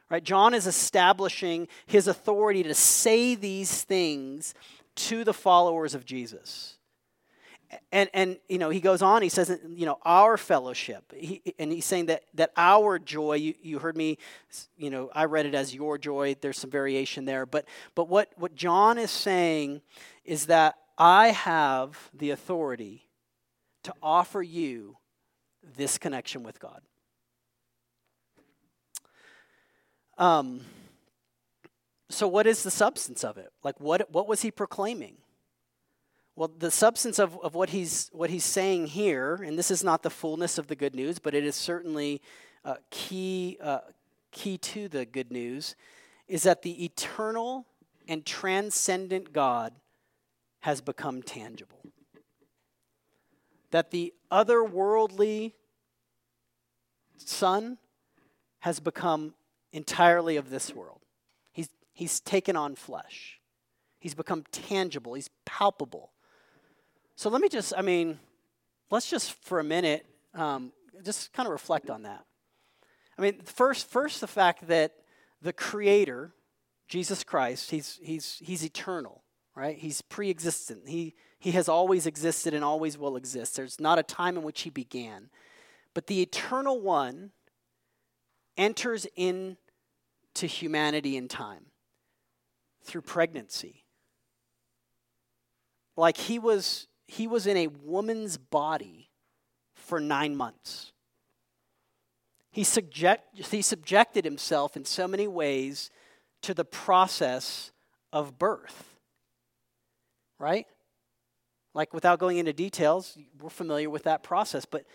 [0.10, 0.24] Right?
[0.24, 4.56] John is establishing his authority to say these things
[4.96, 6.76] to the followers of Jesus.
[7.92, 11.72] And, and you know he goes on he says you know our fellowship he, and
[11.72, 14.18] he's saying that that our joy you, you heard me
[14.76, 18.32] you know i read it as your joy there's some variation there but but what
[18.38, 19.82] what john is saying
[20.26, 23.08] is that i have the authority
[23.84, 24.98] to offer you
[25.78, 26.82] this connection with god
[30.20, 30.60] Um,
[32.10, 33.52] so, what is the substance of it?
[33.64, 35.16] Like, what, what was he proclaiming?
[36.36, 40.04] Well, the substance of, of what, he's, what he's saying here, and this is not
[40.04, 42.22] the fullness of the good news, but it is certainly
[42.66, 43.80] uh, key, uh,
[44.32, 45.76] key to the good news,
[46.28, 47.66] is that the eternal
[48.08, 49.74] and transcendent God
[50.62, 51.80] has become tangible.
[53.72, 55.54] That the otherworldly
[57.18, 57.78] Son
[58.60, 59.34] has become
[59.72, 61.02] entirely of this world.
[61.52, 63.40] He's, he's taken on flesh,
[64.00, 66.12] he's become tangible, he's palpable.
[67.16, 68.20] So let me just, I mean,
[68.90, 70.72] let's just for a minute um,
[71.04, 72.26] just kind of reflect on that.
[73.18, 74.94] I mean, first, first the fact that
[75.42, 76.34] the Creator,
[76.88, 79.24] Jesus Christ, he's, he's, he's eternal,
[79.56, 79.78] right?
[79.78, 80.88] He's pre existent.
[80.88, 83.56] He, He has always existed and always will exist.
[83.56, 85.30] There's not a time in which he began.
[85.94, 87.32] But the eternal one
[88.60, 89.56] enters into
[90.44, 91.66] humanity in time
[92.84, 93.86] through pregnancy.
[95.98, 99.10] Like he was he was in a woman's body
[99.74, 100.94] for 9 months.
[102.52, 105.90] He, subject, he subjected himself in so many ways
[106.44, 107.72] to the process
[108.14, 108.96] of birth.
[110.38, 110.68] Right?
[111.74, 114.86] Like, without going into details, we're familiar with that process, but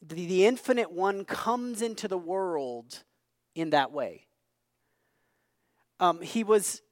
[0.00, 3.04] the, the infinite one comes into the world
[3.54, 4.26] in that way.
[5.98, 6.82] Um, he was,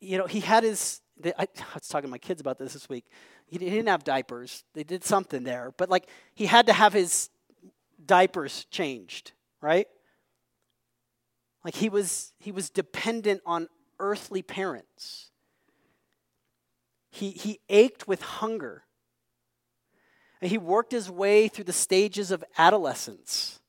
[0.00, 2.88] you know, he had his, I, I was talking to my kids about this this
[2.88, 3.06] week.
[3.46, 4.64] He didn't have diapers.
[4.74, 7.28] They did something there, but like he had to have his
[8.04, 9.86] diapers changed, right?
[11.64, 15.30] Like he was he was dependent on earthly parents.
[17.10, 18.83] He, he ached with hunger.
[20.46, 23.60] He worked his way through the stages of adolescence.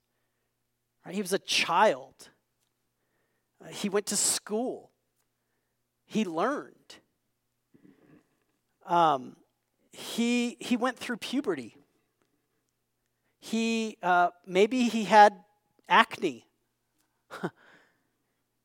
[1.09, 2.13] He was a child.
[3.63, 4.91] Uh, he went to school.
[6.05, 6.95] He learned.
[8.85, 9.35] Um,
[9.91, 11.75] he, he went through puberty.
[13.39, 15.33] He, uh, maybe he had
[15.87, 16.47] acne.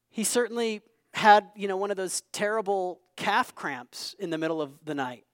[0.09, 0.81] he certainly
[1.13, 5.25] had, you know, one of those terrible calf cramps in the middle of the night.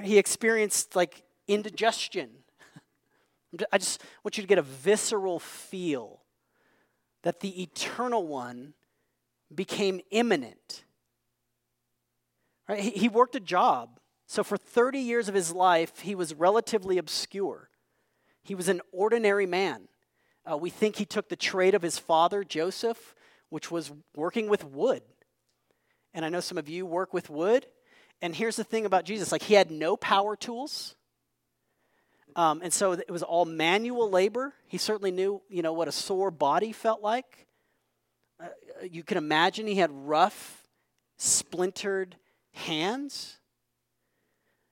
[0.00, 2.30] He experienced like indigestion.
[3.72, 6.20] I just want you to get a visceral feel
[7.22, 8.74] that the eternal one
[9.54, 10.84] became immanent.
[12.68, 12.80] Right?
[12.80, 14.00] He worked a job.
[14.26, 17.70] So for 30 years of his life, he was relatively obscure.
[18.42, 19.88] He was an ordinary man.
[20.50, 23.14] Uh, we think he took the trade of his father, Joseph,
[23.50, 25.02] which was working with wood.
[26.14, 27.66] And I know some of you work with wood.
[28.22, 30.96] And here's the thing about Jesus like, he had no power tools.
[32.36, 34.52] Um, and so it was all manual labor.
[34.66, 37.46] He certainly knew, you know, what a sore body felt like.
[38.38, 38.48] Uh,
[38.88, 40.62] you can imagine he had rough,
[41.16, 42.16] splintered
[42.52, 43.38] hands.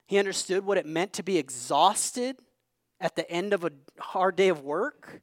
[0.06, 2.36] He understood what it meant to be exhausted
[3.00, 5.22] at the end of a hard day of work.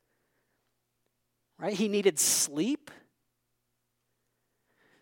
[1.60, 1.76] Right?
[1.76, 2.90] He needed sleep.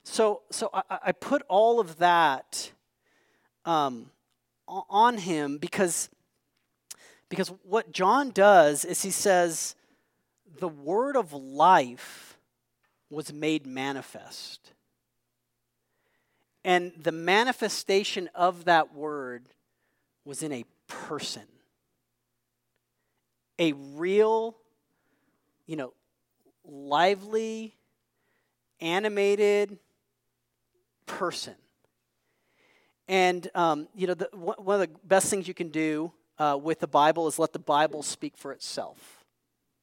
[0.04, 2.72] So, so I, I put all of that
[3.64, 4.12] um,
[4.68, 6.10] on him because,
[7.30, 9.76] because what John does is he says,
[10.60, 12.38] the word of life
[13.10, 14.74] was made manifest.
[16.66, 19.46] And the manifestation of that word
[20.26, 21.44] was in a person.
[23.58, 24.56] A real,
[25.66, 25.94] you know,
[26.66, 27.76] lively,
[28.82, 29.78] animated
[31.06, 31.56] person.
[33.08, 36.80] And, um, you know, the, one of the best things you can do uh, with
[36.80, 39.24] the Bible is let the Bible speak for itself.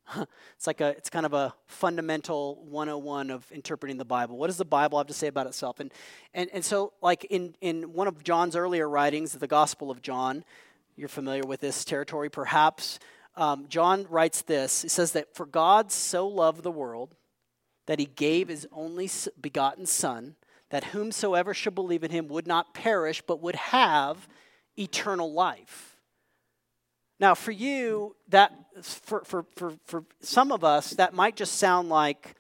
[0.56, 4.36] it's like a, it's kind of a fundamental 101 of interpreting the Bible.
[4.36, 5.80] What does the Bible have to say about itself?
[5.80, 5.92] And,
[6.32, 10.44] and, and so, like in, in one of John's earlier writings, the Gospel of John,
[10.96, 12.98] you're familiar with this territory perhaps.
[13.36, 14.82] Um, John writes this.
[14.82, 17.14] He says that, For God so loved the world
[17.86, 20.36] that he gave his only begotten Son
[20.70, 24.28] that whomsoever should believe in him would not perish, but would have
[24.76, 25.95] eternal life.
[27.18, 28.52] Now, for you, that
[28.82, 32.34] for, for, for, for some of us, that might just sound like,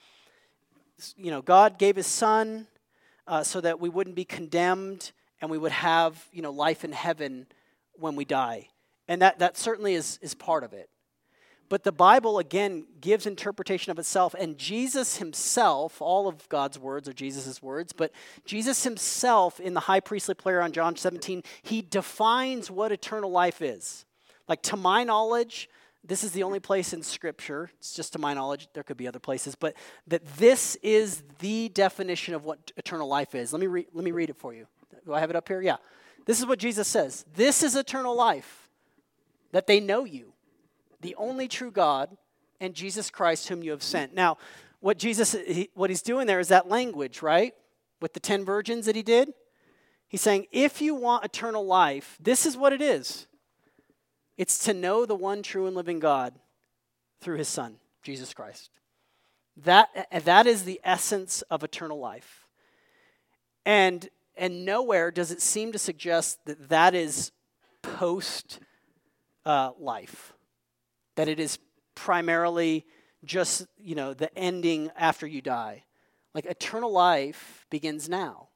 [1.16, 2.66] you know, God gave his son
[3.26, 6.92] uh, so that we wouldn't be condemned and we would have, you know, life in
[6.92, 7.46] heaven
[7.94, 8.68] when we die.
[9.08, 10.90] And that, that certainly is, is part of it.
[11.68, 17.08] But the Bible, again, gives interpretation of itself, and Jesus himself, all of God's words
[17.08, 18.12] are Jesus' words, but
[18.44, 23.60] Jesus himself, in the high priestly prayer on John 17, he defines what eternal life
[23.60, 24.05] is.
[24.48, 25.68] Like, to my knowledge,
[26.04, 29.08] this is the only place in Scripture, it's just to my knowledge, there could be
[29.08, 29.74] other places, but
[30.06, 33.52] that this is the definition of what eternal life is.
[33.52, 34.66] Let me, re- let me read it for you.
[35.04, 35.60] Do I have it up here?
[35.60, 35.76] Yeah.
[36.24, 38.68] This is what Jesus says This is eternal life,
[39.52, 40.32] that they know you
[41.00, 42.16] the only true God,
[42.60, 44.14] and Jesus Christ, whom you have sent.
[44.14, 44.38] Now,
[44.80, 47.54] what Jesus, he, what he's doing there is that language, right?
[48.00, 49.32] With the 10 virgins that he did.
[50.08, 53.26] He's saying, if you want eternal life, this is what it is
[54.36, 56.34] it's to know the one true and living God
[57.20, 58.70] through his Son, Jesus Christ.
[59.64, 62.46] That, that is the essence of eternal life.
[63.64, 67.32] And, and nowhere does it seem to suggest that that is
[67.82, 68.60] post
[69.44, 70.34] uh, life
[71.16, 71.58] that it is
[71.94, 72.86] primarily
[73.24, 75.82] just, you know, the ending after you die.
[76.34, 78.48] Like eternal life begins now.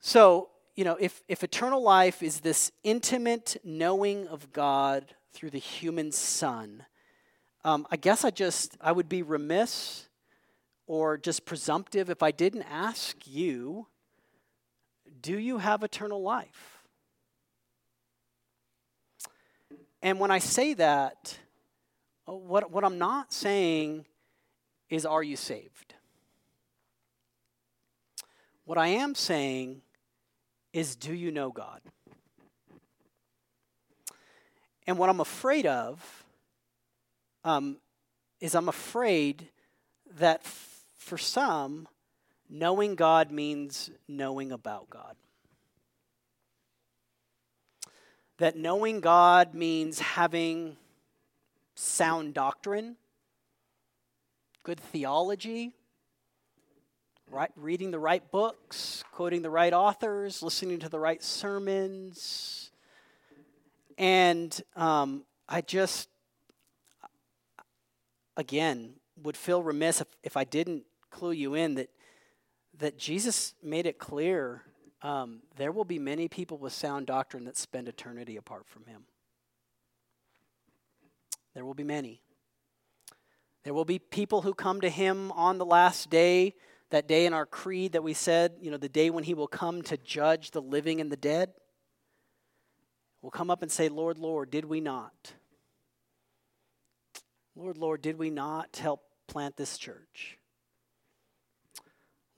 [0.00, 0.48] So,
[0.78, 6.12] you know, if, if eternal life is this intimate knowing of God through the human
[6.12, 6.84] Son,
[7.64, 10.06] um, I guess I just, I would be remiss
[10.86, 13.88] or just presumptive if I didn't ask you,
[15.20, 16.78] do you have eternal life?
[20.00, 21.36] And when I say that,
[22.28, 24.06] uh, what, what I'm not saying
[24.90, 25.94] is, are you saved?
[28.64, 29.82] What I am saying
[30.78, 31.80] is do you know God?
[34.86, 36.24] And what I'm afraid of
[37.42, 37.78] um,
[38.40, 39.48] is I'm afraid
[40.18, 41.88] that f- for some,
[42.48, 45.16] knowing God means knowing about God.
[48.38, 50.76] That knowing God means having
[51.74, 52.94] sound doctrine,
[54.62, 55.72] good theology,
[57.30, 62.70] right, reading the right books, quoting the right authors, listening to the right sermons.
[63.96, 66.08] And um, I just,
[68.36, 71.90] again, would feel remiss if, if I didn't clue you in that,
[72.78, 74.62] that Jesus made it clear
[75.02, 79.02] um, there will be many people with sound doctrine that spend eternity apart from Him.
[81.54, 82.20] There will be many.
[83.64, 86.54] There will be people who come to Him on the last day
[86.90, 89.48] that day in our creed that we said, you know, the day when he will
[89.48, 91.52] come to judge the living and the dead,
[93.22, 95.34] will come up and say, Lord, Lord, did we not?
[97.56, 100.38] Lord, Lord, did we not help plant this church?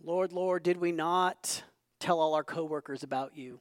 [0.02, 1.62] Lord, Lord, did we not
[1.98, 3.60] tell all our coworkers about you?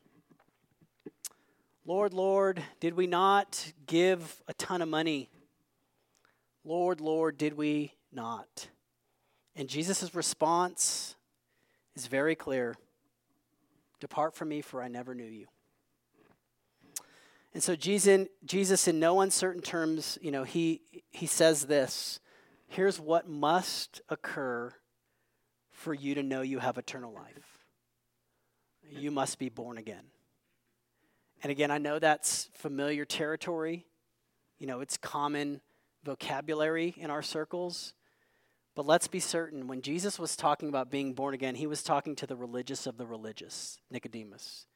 [1.86, 5.30] Lord, Lord, did we not give a ton of money?
[6.64, 8.70] Lord, Lord, did we not?
[9.60, 11.18] And Jesus' response
[11.94, 12.76] is very clear
[14.00, 15.48] Depart from me, for I never knew you.
[17.54, 22.22] And so Jesus, Jesus, in no uncertain terms, you know, he, he says this
[22.70, 24.74] here's what must occur
[25.72, 27.58] for you to know you have eternal life.
[28.90, 30.06] You must be born again.
[31.44, 33.86] And again, I know that's familiar territory.
[34.58, 35.60] You know, it's common
[36.06, 37.94] vocabulary in our circles.
[38.80, 42.16] But let's be certain when Jesus was talking about being born again, he was talking
[42.16, 44.68] to the religious of the religious, Nicodemus.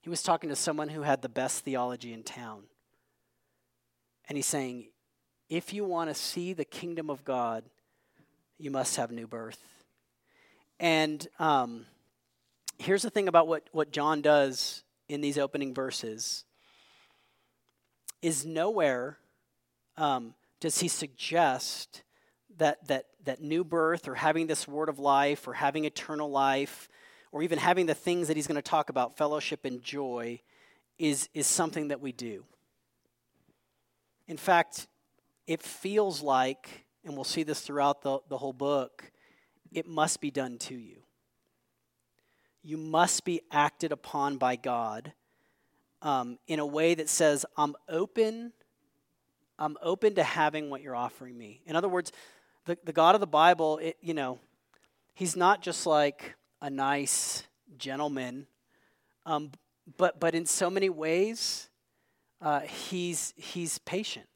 [0.00, 2.62] He was talking to someone who had the best theology in town.
[4.30, 4.86] And he's saying,
[5.50, 7.64] if you want to see the kingdom of God,
[8.56, 9.60] you must have new birth.
[10.80, 11.84] And um,
[12.78, 16.46] here's the thing about what, what John does in these opening verses
[18.22, 19.18] is nowhere
[19.98, 22.04] um, does he suggest
[22.56, 26.88] that, that, that new birth or having this word of life or having eternal life
[27.32, 30.40] or even having the things that he's going to talk about, fellowship and joy,
[30.98, 32.44] is, is something that we do.
[34.28, 34.86] In fact,
[35.46, 39.10] it feels like, and we'll see this throughout the, the whole book,
[39.72, 40.98] it must be done to you.
[42.62, 45.12] You must be acted upon by God
[46.00, 48.52] um, in a way that says, I'm open.
[49.58, 51.60] I'm open to having what you're offering me.
[51.66, 52.12] In other words,
[52.66, 54.38] the, the God of the Bible, it, you know,
[55.14, 57.44] he's not just like a nice
[57.78, 58.46] gentleman,
[59.26, 59.50] um,
[59.96, 61.68] but, but in so many ways,
[62.40, 64.26] uh, he's, he's patient.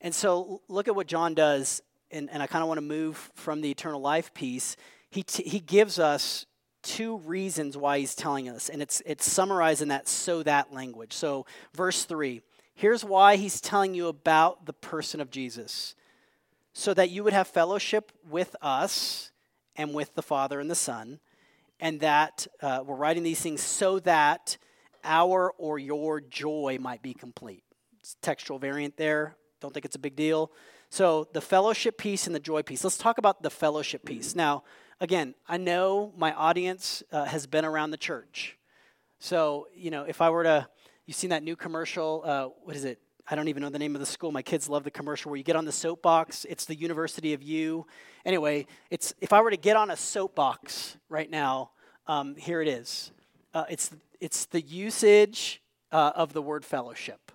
[0.00, 3.30] And so look at what John does, and, and I kind of want to move
[3.34, 4.76] from the eternal life piece.
[5.10, 6.46] He, t- he gives us
[6.82, 11.12] two reasons why he's telling us, and it's, it's summarized in that so that language.
[11.12, 12.40] So, verse 3
[12.78, 15.96] Here's why he's telling you about the person of Jesus
[16.72, 19.32] so that you would have fellowship with us
[19.74, 21.18] and with the Father and the Son,
[21.80, 24.58] and that uh, we're writing these things so that
[25.02, 27.64] our or your joy might be complete.
[27.98, 29.34] It's textual variant there.
[29.60, 30.52] Don't think it's a big deal.
[30.88, 32.84] So, the fellowship piece and the joy piece.
[32.84, 34.36] Let's talk about the fellowship piece.
[34.36, 34.62] Now,
[35.00, 38.56] again, I know my audience uh, has been around the church.
[39.18, 40.68] So, you know, if I were to
[41.08, 42.22] You've seen that new commercial.
[42.22, 42.98] Uh, what is it?
[43.26, 44.30] I don't even know the name of the school.
[44.30, 46.44] My kids love the commercial where you get on the soapbox.
[46.50, 47.86] It's the University of You.
[48.26, 51.70] Anyway, it's if I were to get on a soapbox right now,
[52.08, 53.10] um, here it is.
[53.54, 53.90] Uh, it's
[54.20, 57.32] it's the usage uh, of the word fellowship.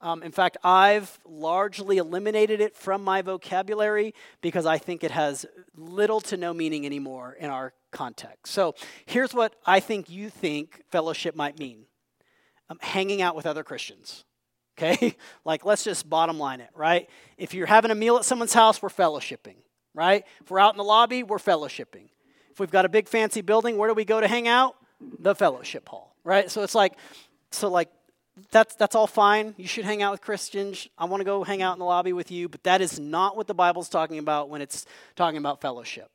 [0.00, 5.46] Um, in fact, I've largely eliminated it from my vocabulary because I think it has
[5.76, 8.52] little to no meaning anymore in our context.
[8.52, 8.74] So
[9.06, 11.86] here's what I think you think fellowship might mean
[12.68, 14.24] um, hanging out with other Christians.
[14.78, 15.16] Okay?
[15.44, 17.08] like, let's just bottom line it, right?
[17.36, 19.56] If you're having a meal at someone's house, we're fellowshipping,
[19.94, 20.24] right?
[20.40, 22.08] If we're out in the lobby, we're fellowshipping.
[22.50, 24.76] If we've got a big fancy building, where do we go to hang out?
[25.18, 26.50] the fellowship hall, right?
[26.50, 26.94] So it's like,
[27.50, 27.90] so like,
[28.50, 29.54] that's that's all fine.
[29.56, 30.88] You should hang out with Christians.
[30.98, 33.36] I want to go hang out in the lobby with you, but that is not
[33.36, 36.10] what the Bible's talking about when it's talking about fellowship.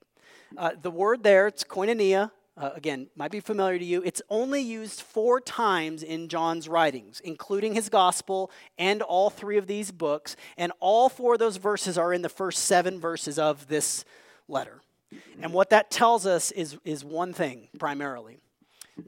[0.57, 2.31] Uh, the word there, it's koinonia.
[2.59, 4.01] Uh, again, might be familiar to you.
[4.03, 9.65] It's only used four times in John's writings, including his gospel and all three of
[9.65, 10.35] these books.
[10.57, 14.03] And all four of those verses are in the first seven verses of this
[14.49, 14.81] letter.
[15.41, 18.39] And what that tells us is, is one thing primarily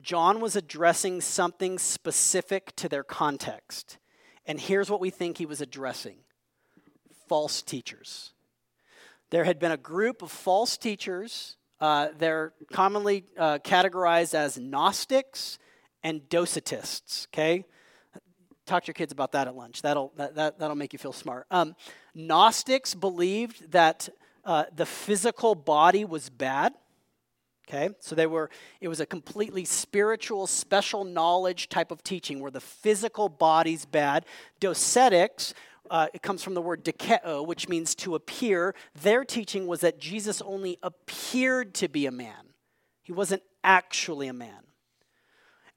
[0.02, 3.98] John was addressing something specific to their context.
[4.46, 6.16] And here's what we think he was addressing
[7.28, 8.32] false teachers.
[9.30, 11.58] There had been a group of false teachers.
[11.82, 15.58] Uh, they're commonly uh, categorized as Gnostics
[16.04, 17.66] and Docetists, okay?
[18.68, 19.82] Talk to your kids about that at lunch.
[19.82, 21.48] That'll, that, that, that'll make you feel smart.
[21.50, 21.76] Um,
[22.14, 24.08] Gnostics believed that
[24.46, 26.74] uh, the physical body was bad.
[27.68, 28.50] Okay, so they were,
[28.82, 34.26] it was a completely spiritual, special knowledge type of teaching where the physical body's bad.
[34.60, 35.54] Docetics,
[35.92, 38.74] uh, it comes from the word dokeo, which means to appear.
[39.02, 42.54] Their teaching was that Jesus only appeared to be a man,
[43.04, 44.64] he wasn't actually a man.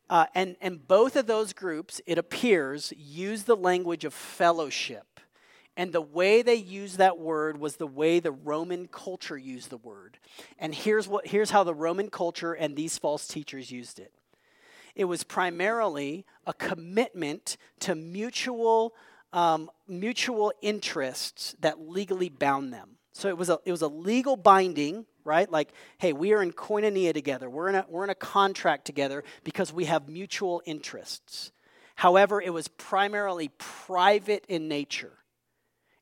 [0.09, 5.19] Uh, and, and both of those groups, it appears, use the language of fellowship.
[5.77, 9.79] And the way they used that word was the way the Roman culture used the
[9.79, 10.19] word.
[10.59, 14.13] And here's, what, here's how the Roman culture and these false teachers used it
[14.95, 18.95] it was primarily a commitment to mutual,
[19.35, 22.91] um, mutual interests that legally bound them.
[23.13, 25.51] So it was, a, it was a legal binding, right?
[25.51, 27.51] Like, hey, we are in koinonia together.
[27.51, 31.51] We're in, a, we're in a contract together because we have mutual interests.
[31.97, 35.13] However, it was primarily private in nature.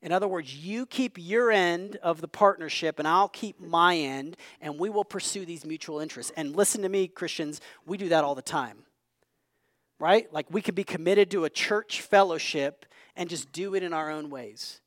[0.03, 4.37] In other words, you keep your end of the partnership and I'll keep my end,
[4.61, 6.33] and we will pursue these mutual interests.
[6.37, 8.79] And listen to me, Christians, we do that all the time.
[9.99, 10.31] Right?
[10.33, 12.87] Like we could be committed to a church fellowship
[13.17, 14.81] and just do it in our own ways.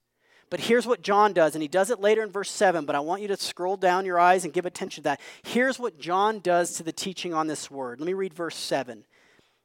[0.50, 3.00] But here's what John does, and he does it later in verse 7, but I
[3.00, 5.22] want you to scroll down your eyes and give attention to that.
[5.44, 8.00] Here's what John does to the teaching on this word.
[8.00, 9.06] Let me read verse 7.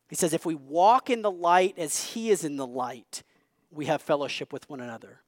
[0.08, 3.22] He says, If we walk in the light as he is in the light,
[3.70, 5.20] we have fellowship with one another.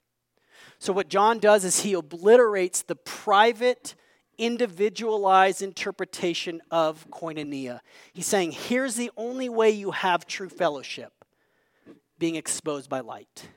[0.79, 3.95] So, what John does is he obliterates the private,
[4.39, 7.81] individualized interpretation of koinonia.
[8.13, 11.22] He's saying, here's the only way you have true fellowship
[12.23, 13.49] being exposed by light.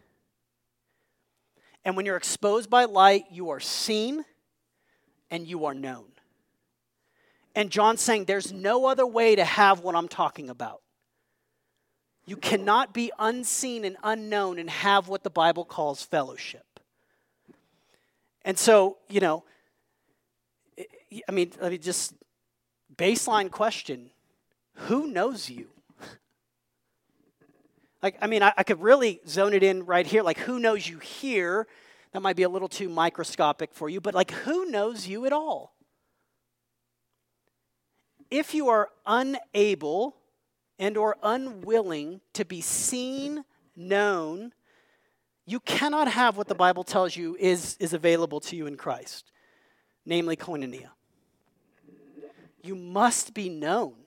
[1.86, 4.26] And when you're exposed by light, you are seen
[5.30, 6.05] and you are known.
[7.53, 10.82] And John's saying there's no other way to have what I'm talking about.
[12.26, 16.80] You cannot be unseen and unknown and have what the Bible calls fellowship.
[18.43, 19.43] And so, you know,
[21.30, 22.16] I mean, I mean, just
[22.97, 24.09] baseline question
[24.74, 25.68] who knows you?
[28.01, 30.21] Like, I mean, I, I, could really zone it in right here.
[30.21, 31.67] Like, who knows you here?
[32.11, 35.33] That might be a little too microscopic for you, but like, who knows you at
[35.33, 35.75] all?
[38.29, 40.17] If you are unable
[40.77, 43.43] and or unwilling to be seen,
[43.75, 44.53] known,
[45.45, 49.31] you cannot have what the Bible tells you is, is available to you in Christ,
[50.05, 50.89] namely koinonia.
[52.63, 54.05] You must be known.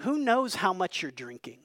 [0.00, 1.58] Who knows how much you're drinking?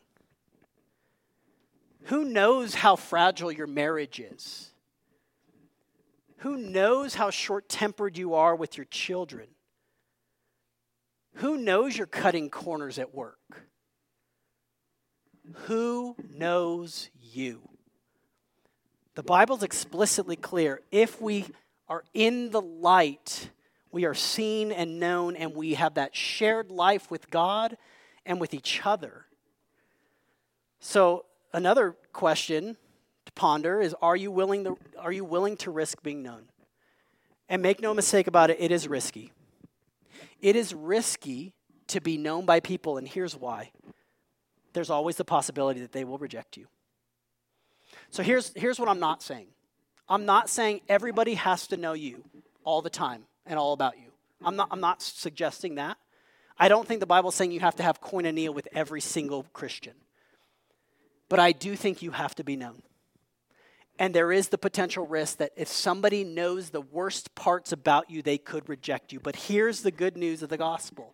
[2.06, 4.72] Who knows how fragile your marriage is?
[6.40, 9.48] Who knows how short tempered you are with your children?
[11.36, 13.40] Who knows you're cutting corners at work?
[15.66, 17.62] Who knows you?
[19.16, 20.82] The Bible's explicitly clear.
[20.92, 21.46] If we
[21.88, 23.50] are in the light,
[23.92, 27.78] we are seen and known, and we have that shared life with God
[28.26, 29.26] and with each other.
[30.80, 32.78] So, another question
[33.26, 36.44] to ponder is are you willing to, are you willing to risk being known?
[37.48, 39.32] And make no mistake about it, it is risky.
[40.42, 41.54] It is risky
[41.88, 43.72] to be known by people, and here's why
[44.74, 46.68] there's always the possibility that they will reject you.
[48.10, 49.48] So here's, here's what I'm not saying
[50.08, 52.24] I'm not saying everybody has to know you
[52.64, 54.12] all the time and all about you.
[54.44, 55.98] I'm not, I'm not suggesting that.
[56.58, 59.94] I don't think the Bible's saying you have to have koinonia with every single Christian.
[61.28, 62.82] But I do think you have to be known.
[63.98, 68.22] And there is the potential risk that if somebody knows the worst parts about you,
[68.22, 69.20] they could reject you.
[69.20, 71.14] But here's the good news of the gospel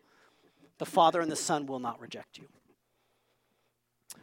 [0.79, 2.47] the Father and the Son will not reject you.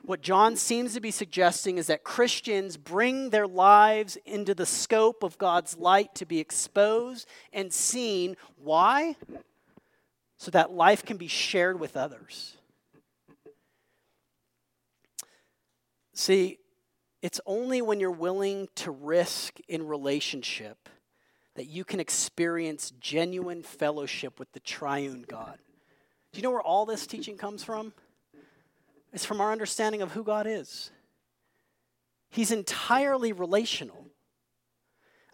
[0.02, 5.22] What John seems to be suggesting is that Christians bring their lives into the scope
[5.22, 8.36] of God's light to be exposed and seen.
[8.56, 9.16] Why?
[10.38, 12.56] So that life can be shared with others.
[16.14, 16.58] See,
[17.22, 20.88] it's only when you're willing to risk in relationship
[21.56, 25.58] that you can experience genuine fellowship with the triune God.
[26.32, 27.92] Do you know where all this teaching comes from?
[29.12, 30.92] It's from our understanding of who God is.
[32.30, 34.04] He's entirely relational.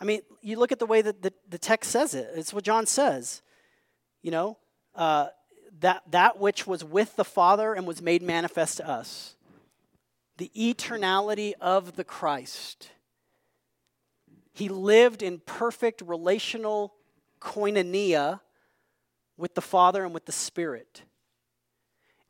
[0.00, 2.64] I mean, you look at the way that the, the text says it, it's what
[2.64, 3.42] John says.
[4.22, 4.56] You know,
[4.94, 5.28] uh,
[5.80, 9.36] that, that which was with the Father and was made manifest to us.
[10.36, 12.90] The eternality of the Christ.
[14.52, 16.94] He lived in perfect relational
[17.40, 18.40] koinonia
[19.36, 21.02] with the Father and with the Spirit.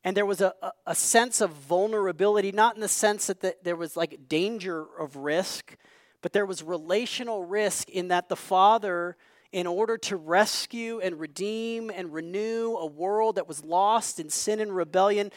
[0.03, 3.57] And there was a, a, a sense of vulnerability, not in the sense that the,
[3.63, 5.77] there was like danger of risk,
[6.21, 9.17] but there was relational risk in that the Father,
[9.55, 14.59] in order to rescue and redeem and renew a world that was lost in sin
[14.59, 15.31] and rebellion,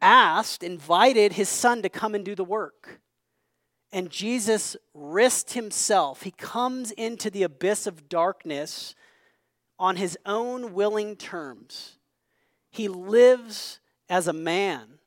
[0.00, 3.02] asked, invited his Son to come and do the work.
[3.92, 6.22] And Jesus risked himself.
[6.22, 8.94] He comes into the abyss of darkness
[9.78, 11.98] on his own willing terms.
[12.70, 14.98] He lives as a man.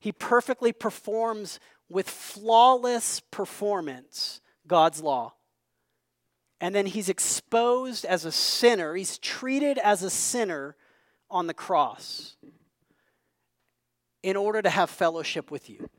[0.00, 5.34] He perfectly performs with flawless performance God's law.
[6.62, 10.76] And then he's exposed as a sinner, he's treated as a sinner
[11.30, 12.36] on the cross
[14.22, 15.90] in order to have fellowship with you.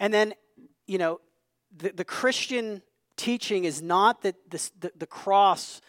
[0.00, 0.32] And then
[0.86, 1.20] you know,
[1.76, 2.82] the, the Christian
[3.16, 5.80] teaching is not that this, the, the cross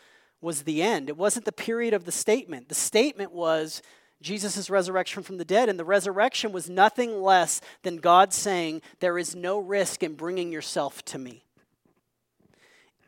[0.42, 1.10] was the end.
[1.10, 2.70] It wasn't the period of the statement.
[2.70, 3.82] The statement was
[4.22, 9.18] Jesus' resurrection from the dead, and the resurrection was nothing less than God saying, There
[9.18, 11.47] is no risk in bringing yourself to me.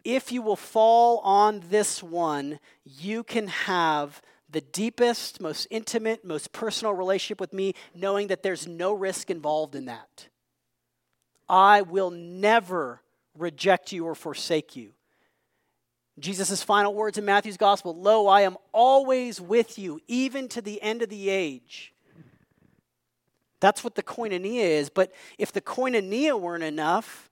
[0.03, 6.51] If you will fall on this one, you can have the deepest, most intimate, most
[6.51, 10.27] personal relationship with me, knowing that there's no risk involved in that.
[11.47, 13.01] I will never
[13.37, 14.93] reject you or forsake you.
[16.19, 20.81] Jesus' final words in Matthew's gospel Lo, I am always with you, even to the
[20.81, 21.93] end of the age.
[23.59, 24.89] That's what the koinonia is.
[24.89, 27.28] But if the koinonia weren't enough,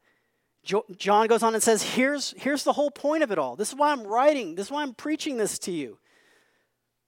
[0.98, 3.56] John goes on and says, here's, here's the whole point of it all.
[3.56, 5.98] This is why I'm writing, this is why I'm preaching this to you.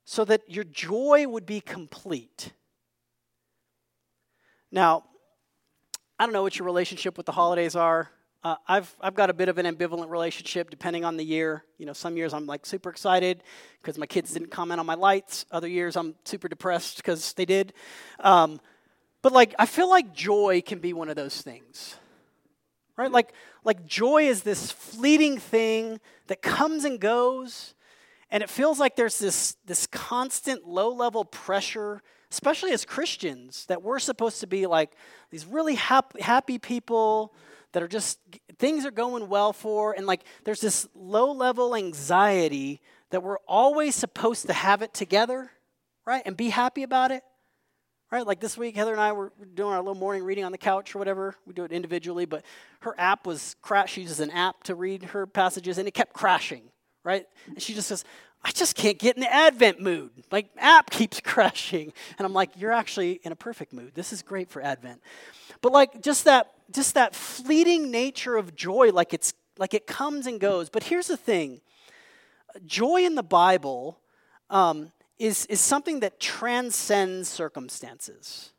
[0.06, 2.54] So that your joy would be complete.
[4.72, 5.04] Now,
[6.18, 8.10] I don't know what your relationship with the holidays are.
[8.44, 11.66] Uh, I've, I've got a bit of an ambivalent relationship depending on the year.
[11.78, 13.44] You know, some years I'm like super excited
[13.82, 15.46] because my kids didn't comment on my lights.
[15.52, 17.74] Other years I'm super depressed because they did.
[18.20, 18.62] Um,
[19.22, 21.96] but like, I feel like joy can be one of those things,
[23.00, 23.12] right?
[23.12, 23.34] Like,
[23.64, 27.74] like joy is this fleeting thing that comes and goes,
[28.30, 33.82] and it feels like there's this, this constant low level pressure especially as Christians, that
[33.82, 34.92] we're supposed to be like
[35.32, 37.34] these really happy, happy people
[37.72, 38.20] that are just,
[38.58, 43.96] things are going well for, and like there's this low level anxiety that we're always
[43.96, 45.52] supposed to have it together,
[46.06, 46.22] right?
[46.26, 47.24] And be happy about it.
[48.12, 50.58] Right, like this week, Heather and I were doing our little morning reading on the
[50.58, 51.36] couch or whatever.
[51.46, 52.44] We do it individually, but
[52.80, 53.94] her app was crash.
[53.94, 56.64] She uses an app to read her passages, and it kept crashing.
[57.04, 58.04] Right, and she just says,
[58.44, 60.12] I just can't get in the Advent mood.
[60.32, 61.94] Like, app keeps crashing.
[62.18, 63.92] And I'm like, you're actually in a perfect mood.
[63.94, 65.02] This is great for Advent.
[65.62, 70.26] But like just that, just that fleeting nature of joy, like it's like it comes
[70.26, 70.70] and goes.
[70.70, 71.62] But here's the thing:
[72.66, 74.00] joy in the Bible
[74.50, 78.54] um, is, is something that transcends circumstances.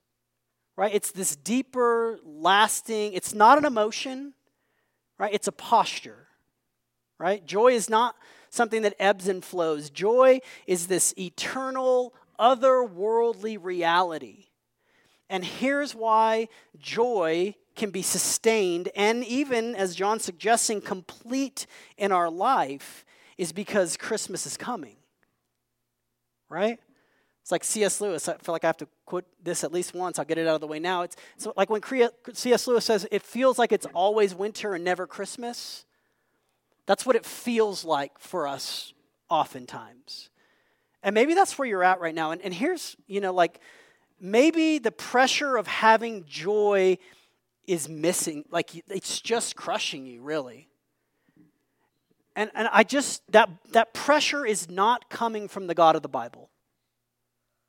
[0.77, 0.95] Right?
[0.95, 4.35] It's this deeper, lasting, it's not an emotion,
[5.19, 5.33] right?
[5.33, 6.29] It's a posture.
[7.19, 7.45] Right?
[7.45, 8.15] Joy is not
[8.51, 9.91] something that ebbs and flows.
[9.91, 14.47] Joy is this eternal, otherworldly reality.
[15.29, 16.49] And here's why
[16.79, 23.05] joy can be sustained and even, as John's suggesting, complete in our life
[23.39, 24.97] is because Christmas is coming.
[26.51, 26.79] Right?
[27.41, 28.01] It's like C.S.
[28.01, 28.29] Lewis.
[28.29, 30.19] I feel like I have to quote this at least once.
[30.19, 31.03] I'll get it out of the way now.
[31.03, 31.17] It's,
[31.57, 31.81] like when
[32.35, 32.67] C.S.
[32.67, 35.87] Lewis says, it feels like it's always winter and never Christmas.
[36.87, 38.93] That's what it feels like for us
[39.29, 40.29] oftentimes.
[41.03, 42.33] And maybe that's where you're at right now.
[42.33, 43.61] And, and here's, you know, like
[44.21, 46.99] maybe the pressure of having joy
[47.67, 48.45] is missing.
[48.51, 50.70] Like it's just crushing you, really.
[52.41, 56.09] And, and I just, that, that pressure is not coming from the God of the
[56.09, 56.49] Bible.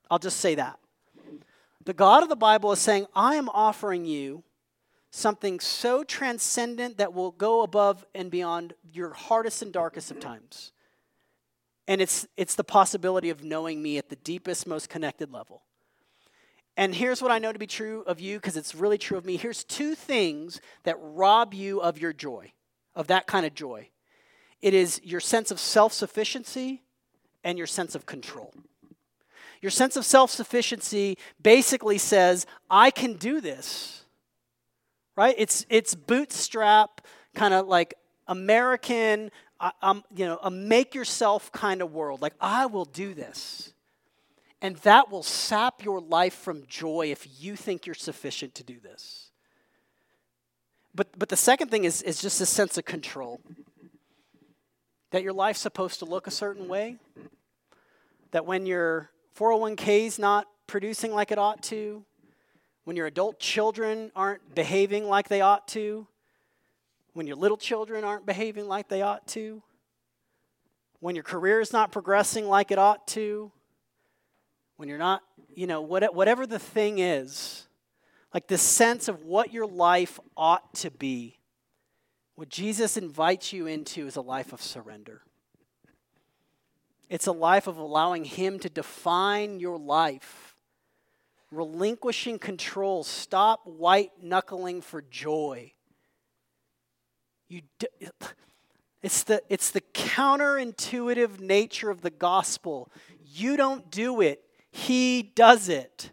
[0.09, 0.79] I'll just say that.
[1.83, 4.45] The God of the Bible is saying, I am offering you
[5.09, 10.71] something so transcendent that will go above and beyond your hardest and darkest of times.
[11.85, 15.63] and it's, it's the possibility of knowing me at the deepest, most connected level.
[16.77, 19.25] And here's what I know to be true of you because it's really true of
[19.25, 19.35] me.
[19.35, 22.53] Here's two things that rob you of your joy,
[22.95, 23.89] of that kind of joy
[24.61, 26.83] it is your sense of self sufficiency
[27.43, 28.53] and your sense of control.
[29.61, 34.05] Your sense of self sufficiency basically says, I can do this.
[35.15, 35.35] Right?
[35.37, 37.01] It's, it's bootstrap,
[37.35, 37.93] kind of like
[38.27, 39.29] American,
[39.81, 42.21] um, you know, a make yourself kind of world.
[42.21, 43.73] Like, I will do this.
[44.61, 48.79] And that will sap your life from joy if you think you're sufficient to do
[48.79, 49.31] this.
[50.93, 53.41] But, but the second thing is, is just a sense of control
[55.11, 56.97] that your life's supposed to look a certain way,
[58.31, 62.03] that when your 401k is not producing like it ought to,
[62.85, 66.07] when your adult children aren't behaving like they ought to,
[67.13, 69.61] when your little children aren't behaving like they ought to,
[71.01, 73.51] when your career is not progressing like it ought to,
[74.77, 75.21] when you're not,
[75.53, 77.67] you know, whatever the thing is,
[78.33, 81.37] like the sense of what your life ought to be.
[82.41, 85.21] What Jesus invites you into is a life of surrender.
[87.07, 90.55] It's a life of allowing Him to define your life,
[91.51, 93.03] relinquishing control.
[93.03, 95.73] Stop white knuckling for joy.
[97.47, 97.61] You
[99.03, 102.91] it's, the, it's the counterintuitive nature of the gospel.
[103.23, 106.11] You don't do it, He does it.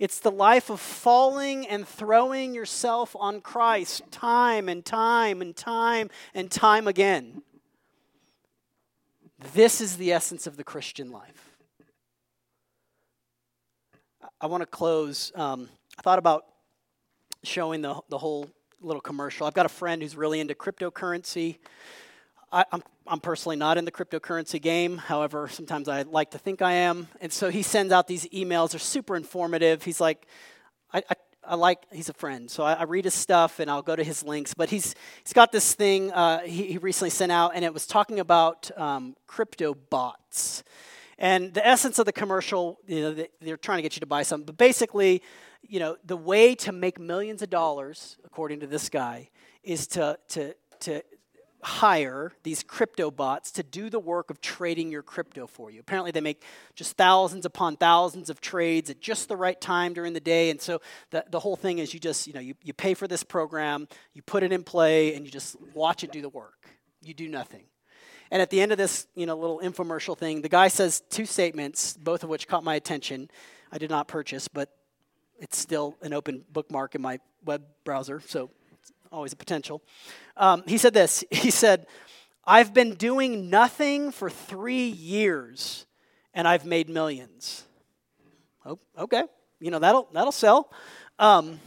[0.00, 6.08] It's the life of falling and throwing yourself on Christ time and time and time
[6.34, 7.42] and time again.
[9.52, 11.50] This is the essence of the Christian life.
[14.40, 15.32] I want to close.
[15.34, 16.46] Um, I thought about
[17.42, 18.48] showing the, the whole
[18.80, 19.46] little commercial.
[19.46, 21.58] I've got a friend who's really into cryptocurrency.
[22.52, 24.96] I, I'm, I'm personally not in the cryptocurrency game.
[24.98, 27.08] However, sometimes I like to think I am.
[27.20, 28.70] And so he sends out these emails.
[28.72, 29.84] They're super informative.
[29.84, 30.26] He's like,
[30.92, 32.50] I, I, I like, he's a friend.
[32.50, 34.54] So I, I, read his stuff and I'll go to his links.
[34.54, 37.86] But he's, he's got this thing uh, he, he, recently sent out, and it was
[37.86, 40.64] talking about um, crypto bots.
[41.18, 44.22] And the essence of the commercial, you know, they're trying to get you to buy
[44.22, 44.46] something.
[44.46, 45.22] But basically,
[45.62, 49.30] you know, the way to make millions of dollars, according to this guy,
[49.62, 51.02] is to, to, to
[51.62, 55.80] hire these crypto bots to do the work of trading your crypto for you.
[55.80, 56.42] Apparently, they make
[56.74, 60.50] just thousands upon thousands of trades at just the right time during the day.
[60.50, 60.80] And so
[61.10, 63.88] the, the whole thing is you just, you know, you, you pay for this program,
[64.14, 66.68] you put it in play, and you just watch it do the work.
[67.02, 67.64] You do nothing.
[68.30, 71.26] And at the end of this, you know, little infomercial thing, the guy says two
[71.26, 73.28] statements, both of which caught my attention.
[73.72, 74.70] I did not purchase, but
[75.38, 78.50] it's still an open bookmark in my web browser, so
[79.12, 79.82] always a potential.
[80.36, 81.86] Um, he said this He said,
[82.44, 85.86] I've been doing nothing for three years
[86.34, 87.64] and I've made millions.
[88.64, 89.24] Oh, okay.
[89.60, 90.72] You know, that'll, that'll sell.
[91.18, 91.60] Um,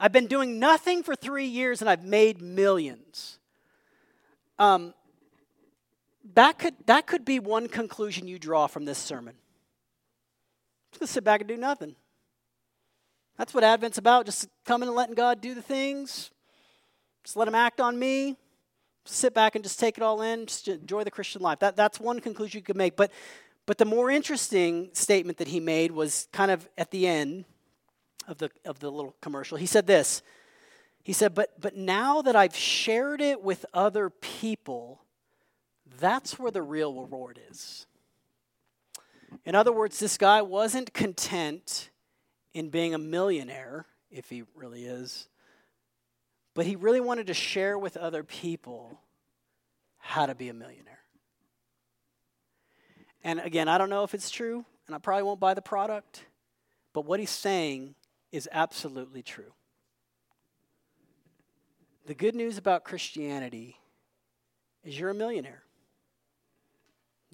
[0.00, 3.38] I've been doing nothing for three years and I've made millions.
[4.58, 4.94] Um,
[6.34, 9.34] that, could, that could be one conclusion you draw from this sermon.
[10.98, 11.94] Just sit back and do nothing.
[13.36, 16.30] That's what Advent's about, just coming and letting God do the things,
[17.24, 18.36] just let him act on me.
[19.06, 20.46] Sit back and just take it all in.
[20.46, 21.58] Just enjoy the Christian life.
[21.58, 22.96] That, that's one conclusion you could make.
[22.96, 23.10] But,
[23.66, 27.44] but the more interesting statement that he made was kind of at the end
[28.28, 29.58] of the, of the little commercial.
[29.58, 30.22] He said this
[31.02, 35.02] He said, but, but now that I've shared it with other people,
[35.98, 37.86] that's where the real reward is.
[39.44, 41.90] In other words, this guy wasn't content
[42.54, 45.28] in being a millionaire, if he really is.
[46.54, 49.00] But he really wanted to share with other people
[49.98, 51.00] how to be a millionaire.
[53.24, 56.24] And again, I don't know if it's true, and I probably won't buy the product,
[56.92, 57.94] but what he's saying
[58.30, 59.52] is absolutely true.
[62.06, 63.78] The good news about Christianity
[64.84, 65.62] is you're a millionaire.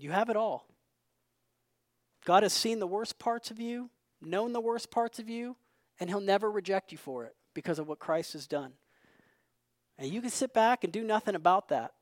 [0.01, 0.67] You have it all.
[2.25, 3.91] God has seen the worst parts of you,
[4.23, 5.57] known the worst parts of you,
[5.99, 8.75] and He'll never reject you for it because of what Christ has done.
[10.01, 11.93] And you can sit back and do nothing about that.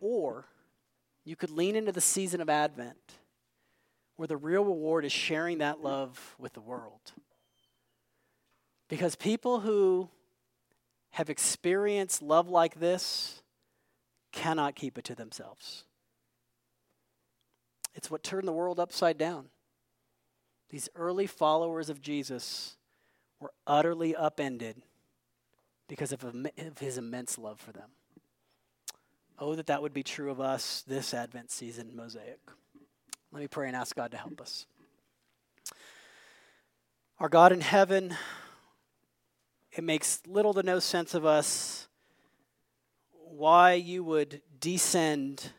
[0.00, 0.44] Or
[1.24, 2.98] you could lean into the season of Advent
[4.16, 7.12] where the real reward is sharing that love with the world.
[8.88, 10.10] Because people who
[11.10, 13.42] have experienced love like this
[14.32, 15.84] cannot keep it to themselves.
[17.94, 19.46] It's what turned the world upside down.
[20.68, 22.76] These early followers of Jesus
[23.40, 24.82] were utterly upended
[25.88, 26.24] because of,
[26.78, 27.90] his immense love for them.
[29.38, 32.40] Oh, that that would be true of us this Advent season, Mosaic.
[33.32, 34.66] Let me pray and ask God to help us.
[37.18, 38.14] Our God in heaven,
[39.72, 41.88] it makes little to no sense of us
[43.10, 45.52] why you would descend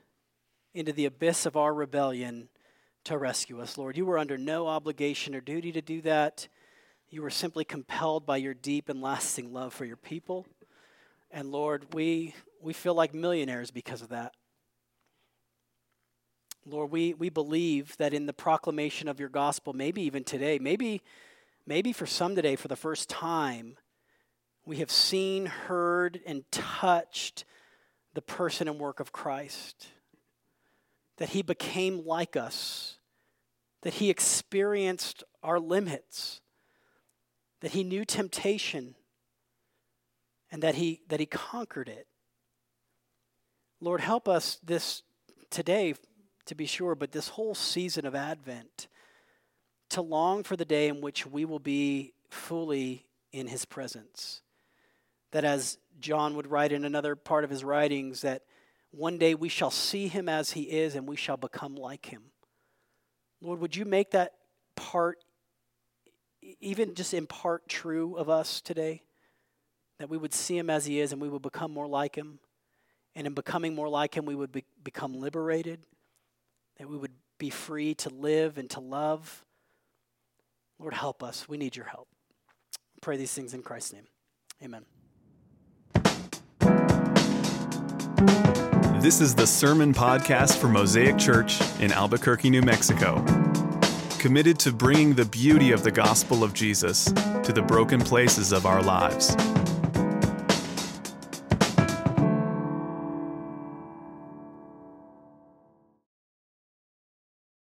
[0.73, 2.49] into the abyss of our rebellion
[3.05, 3.97] to rescue us, Lord.
[3.97, 6.47] You were under no obligation or duty to do that.
[7.09, 10.45] You were simply compelled by your deep and lasting love for your people.
[11.31, 14.33] And Lord, we, we feel like millionaires because of that.
[16.65, 21.01] Lord, we, we believe that in the proclamation of your gospel, maybe even today, maybe,
[21.65, 23.77] maybe for some today, for the first time,
[24.65, 27.43] we have seen, heard, and touched
[28.13, 29.87] the person and work of Christ.
[31.17, 32.99] That he became like us,
[33.81, 36.41] that he experienced our limits,
[37.61, 38.95] that he knew temptation,
[40.51, 42.07] and that he, that he conquered it.
[43.81, 45.03] Lord, help us this
[45.49, 45.93] today,
[46.45, 48.87] to be sure, but this whole season of Advent
[49.89, 54.41] to long for the day in which we will be fully in his presence.
[55.31, 58.43] That as John would write in another part of his writings, that
[58.91, 62.23] one day we shall see him as he is and we shall become like him.
[63.41, 64.33] Lord, would you make that
[64.75, 65.19] part,
[66.59, 69.03] even just in part, true of us today?
[69.99, 72.39] That we would see him as he is and we would become more like him.
[73.15, 75.79] And in becoming more like him, we would be, become liberated,
[76.77, 79.43] that we would be free to live and to love.
[80.77, 81.49] Lord, help us.
[81.49, 82.07] We need your help.
[83.01, 84.07] pray these things in Christ's name.
[84.63, 84.85] Amen.
[89.01, 93.23] This is the Sermon Podcast for Mosaic Church in Albuquerque, New Mexico.
[94.19, 98.65] Committed to bringing the beauty of the gospel of Jesus to the broken places of
[98.65, 99.33] our lives.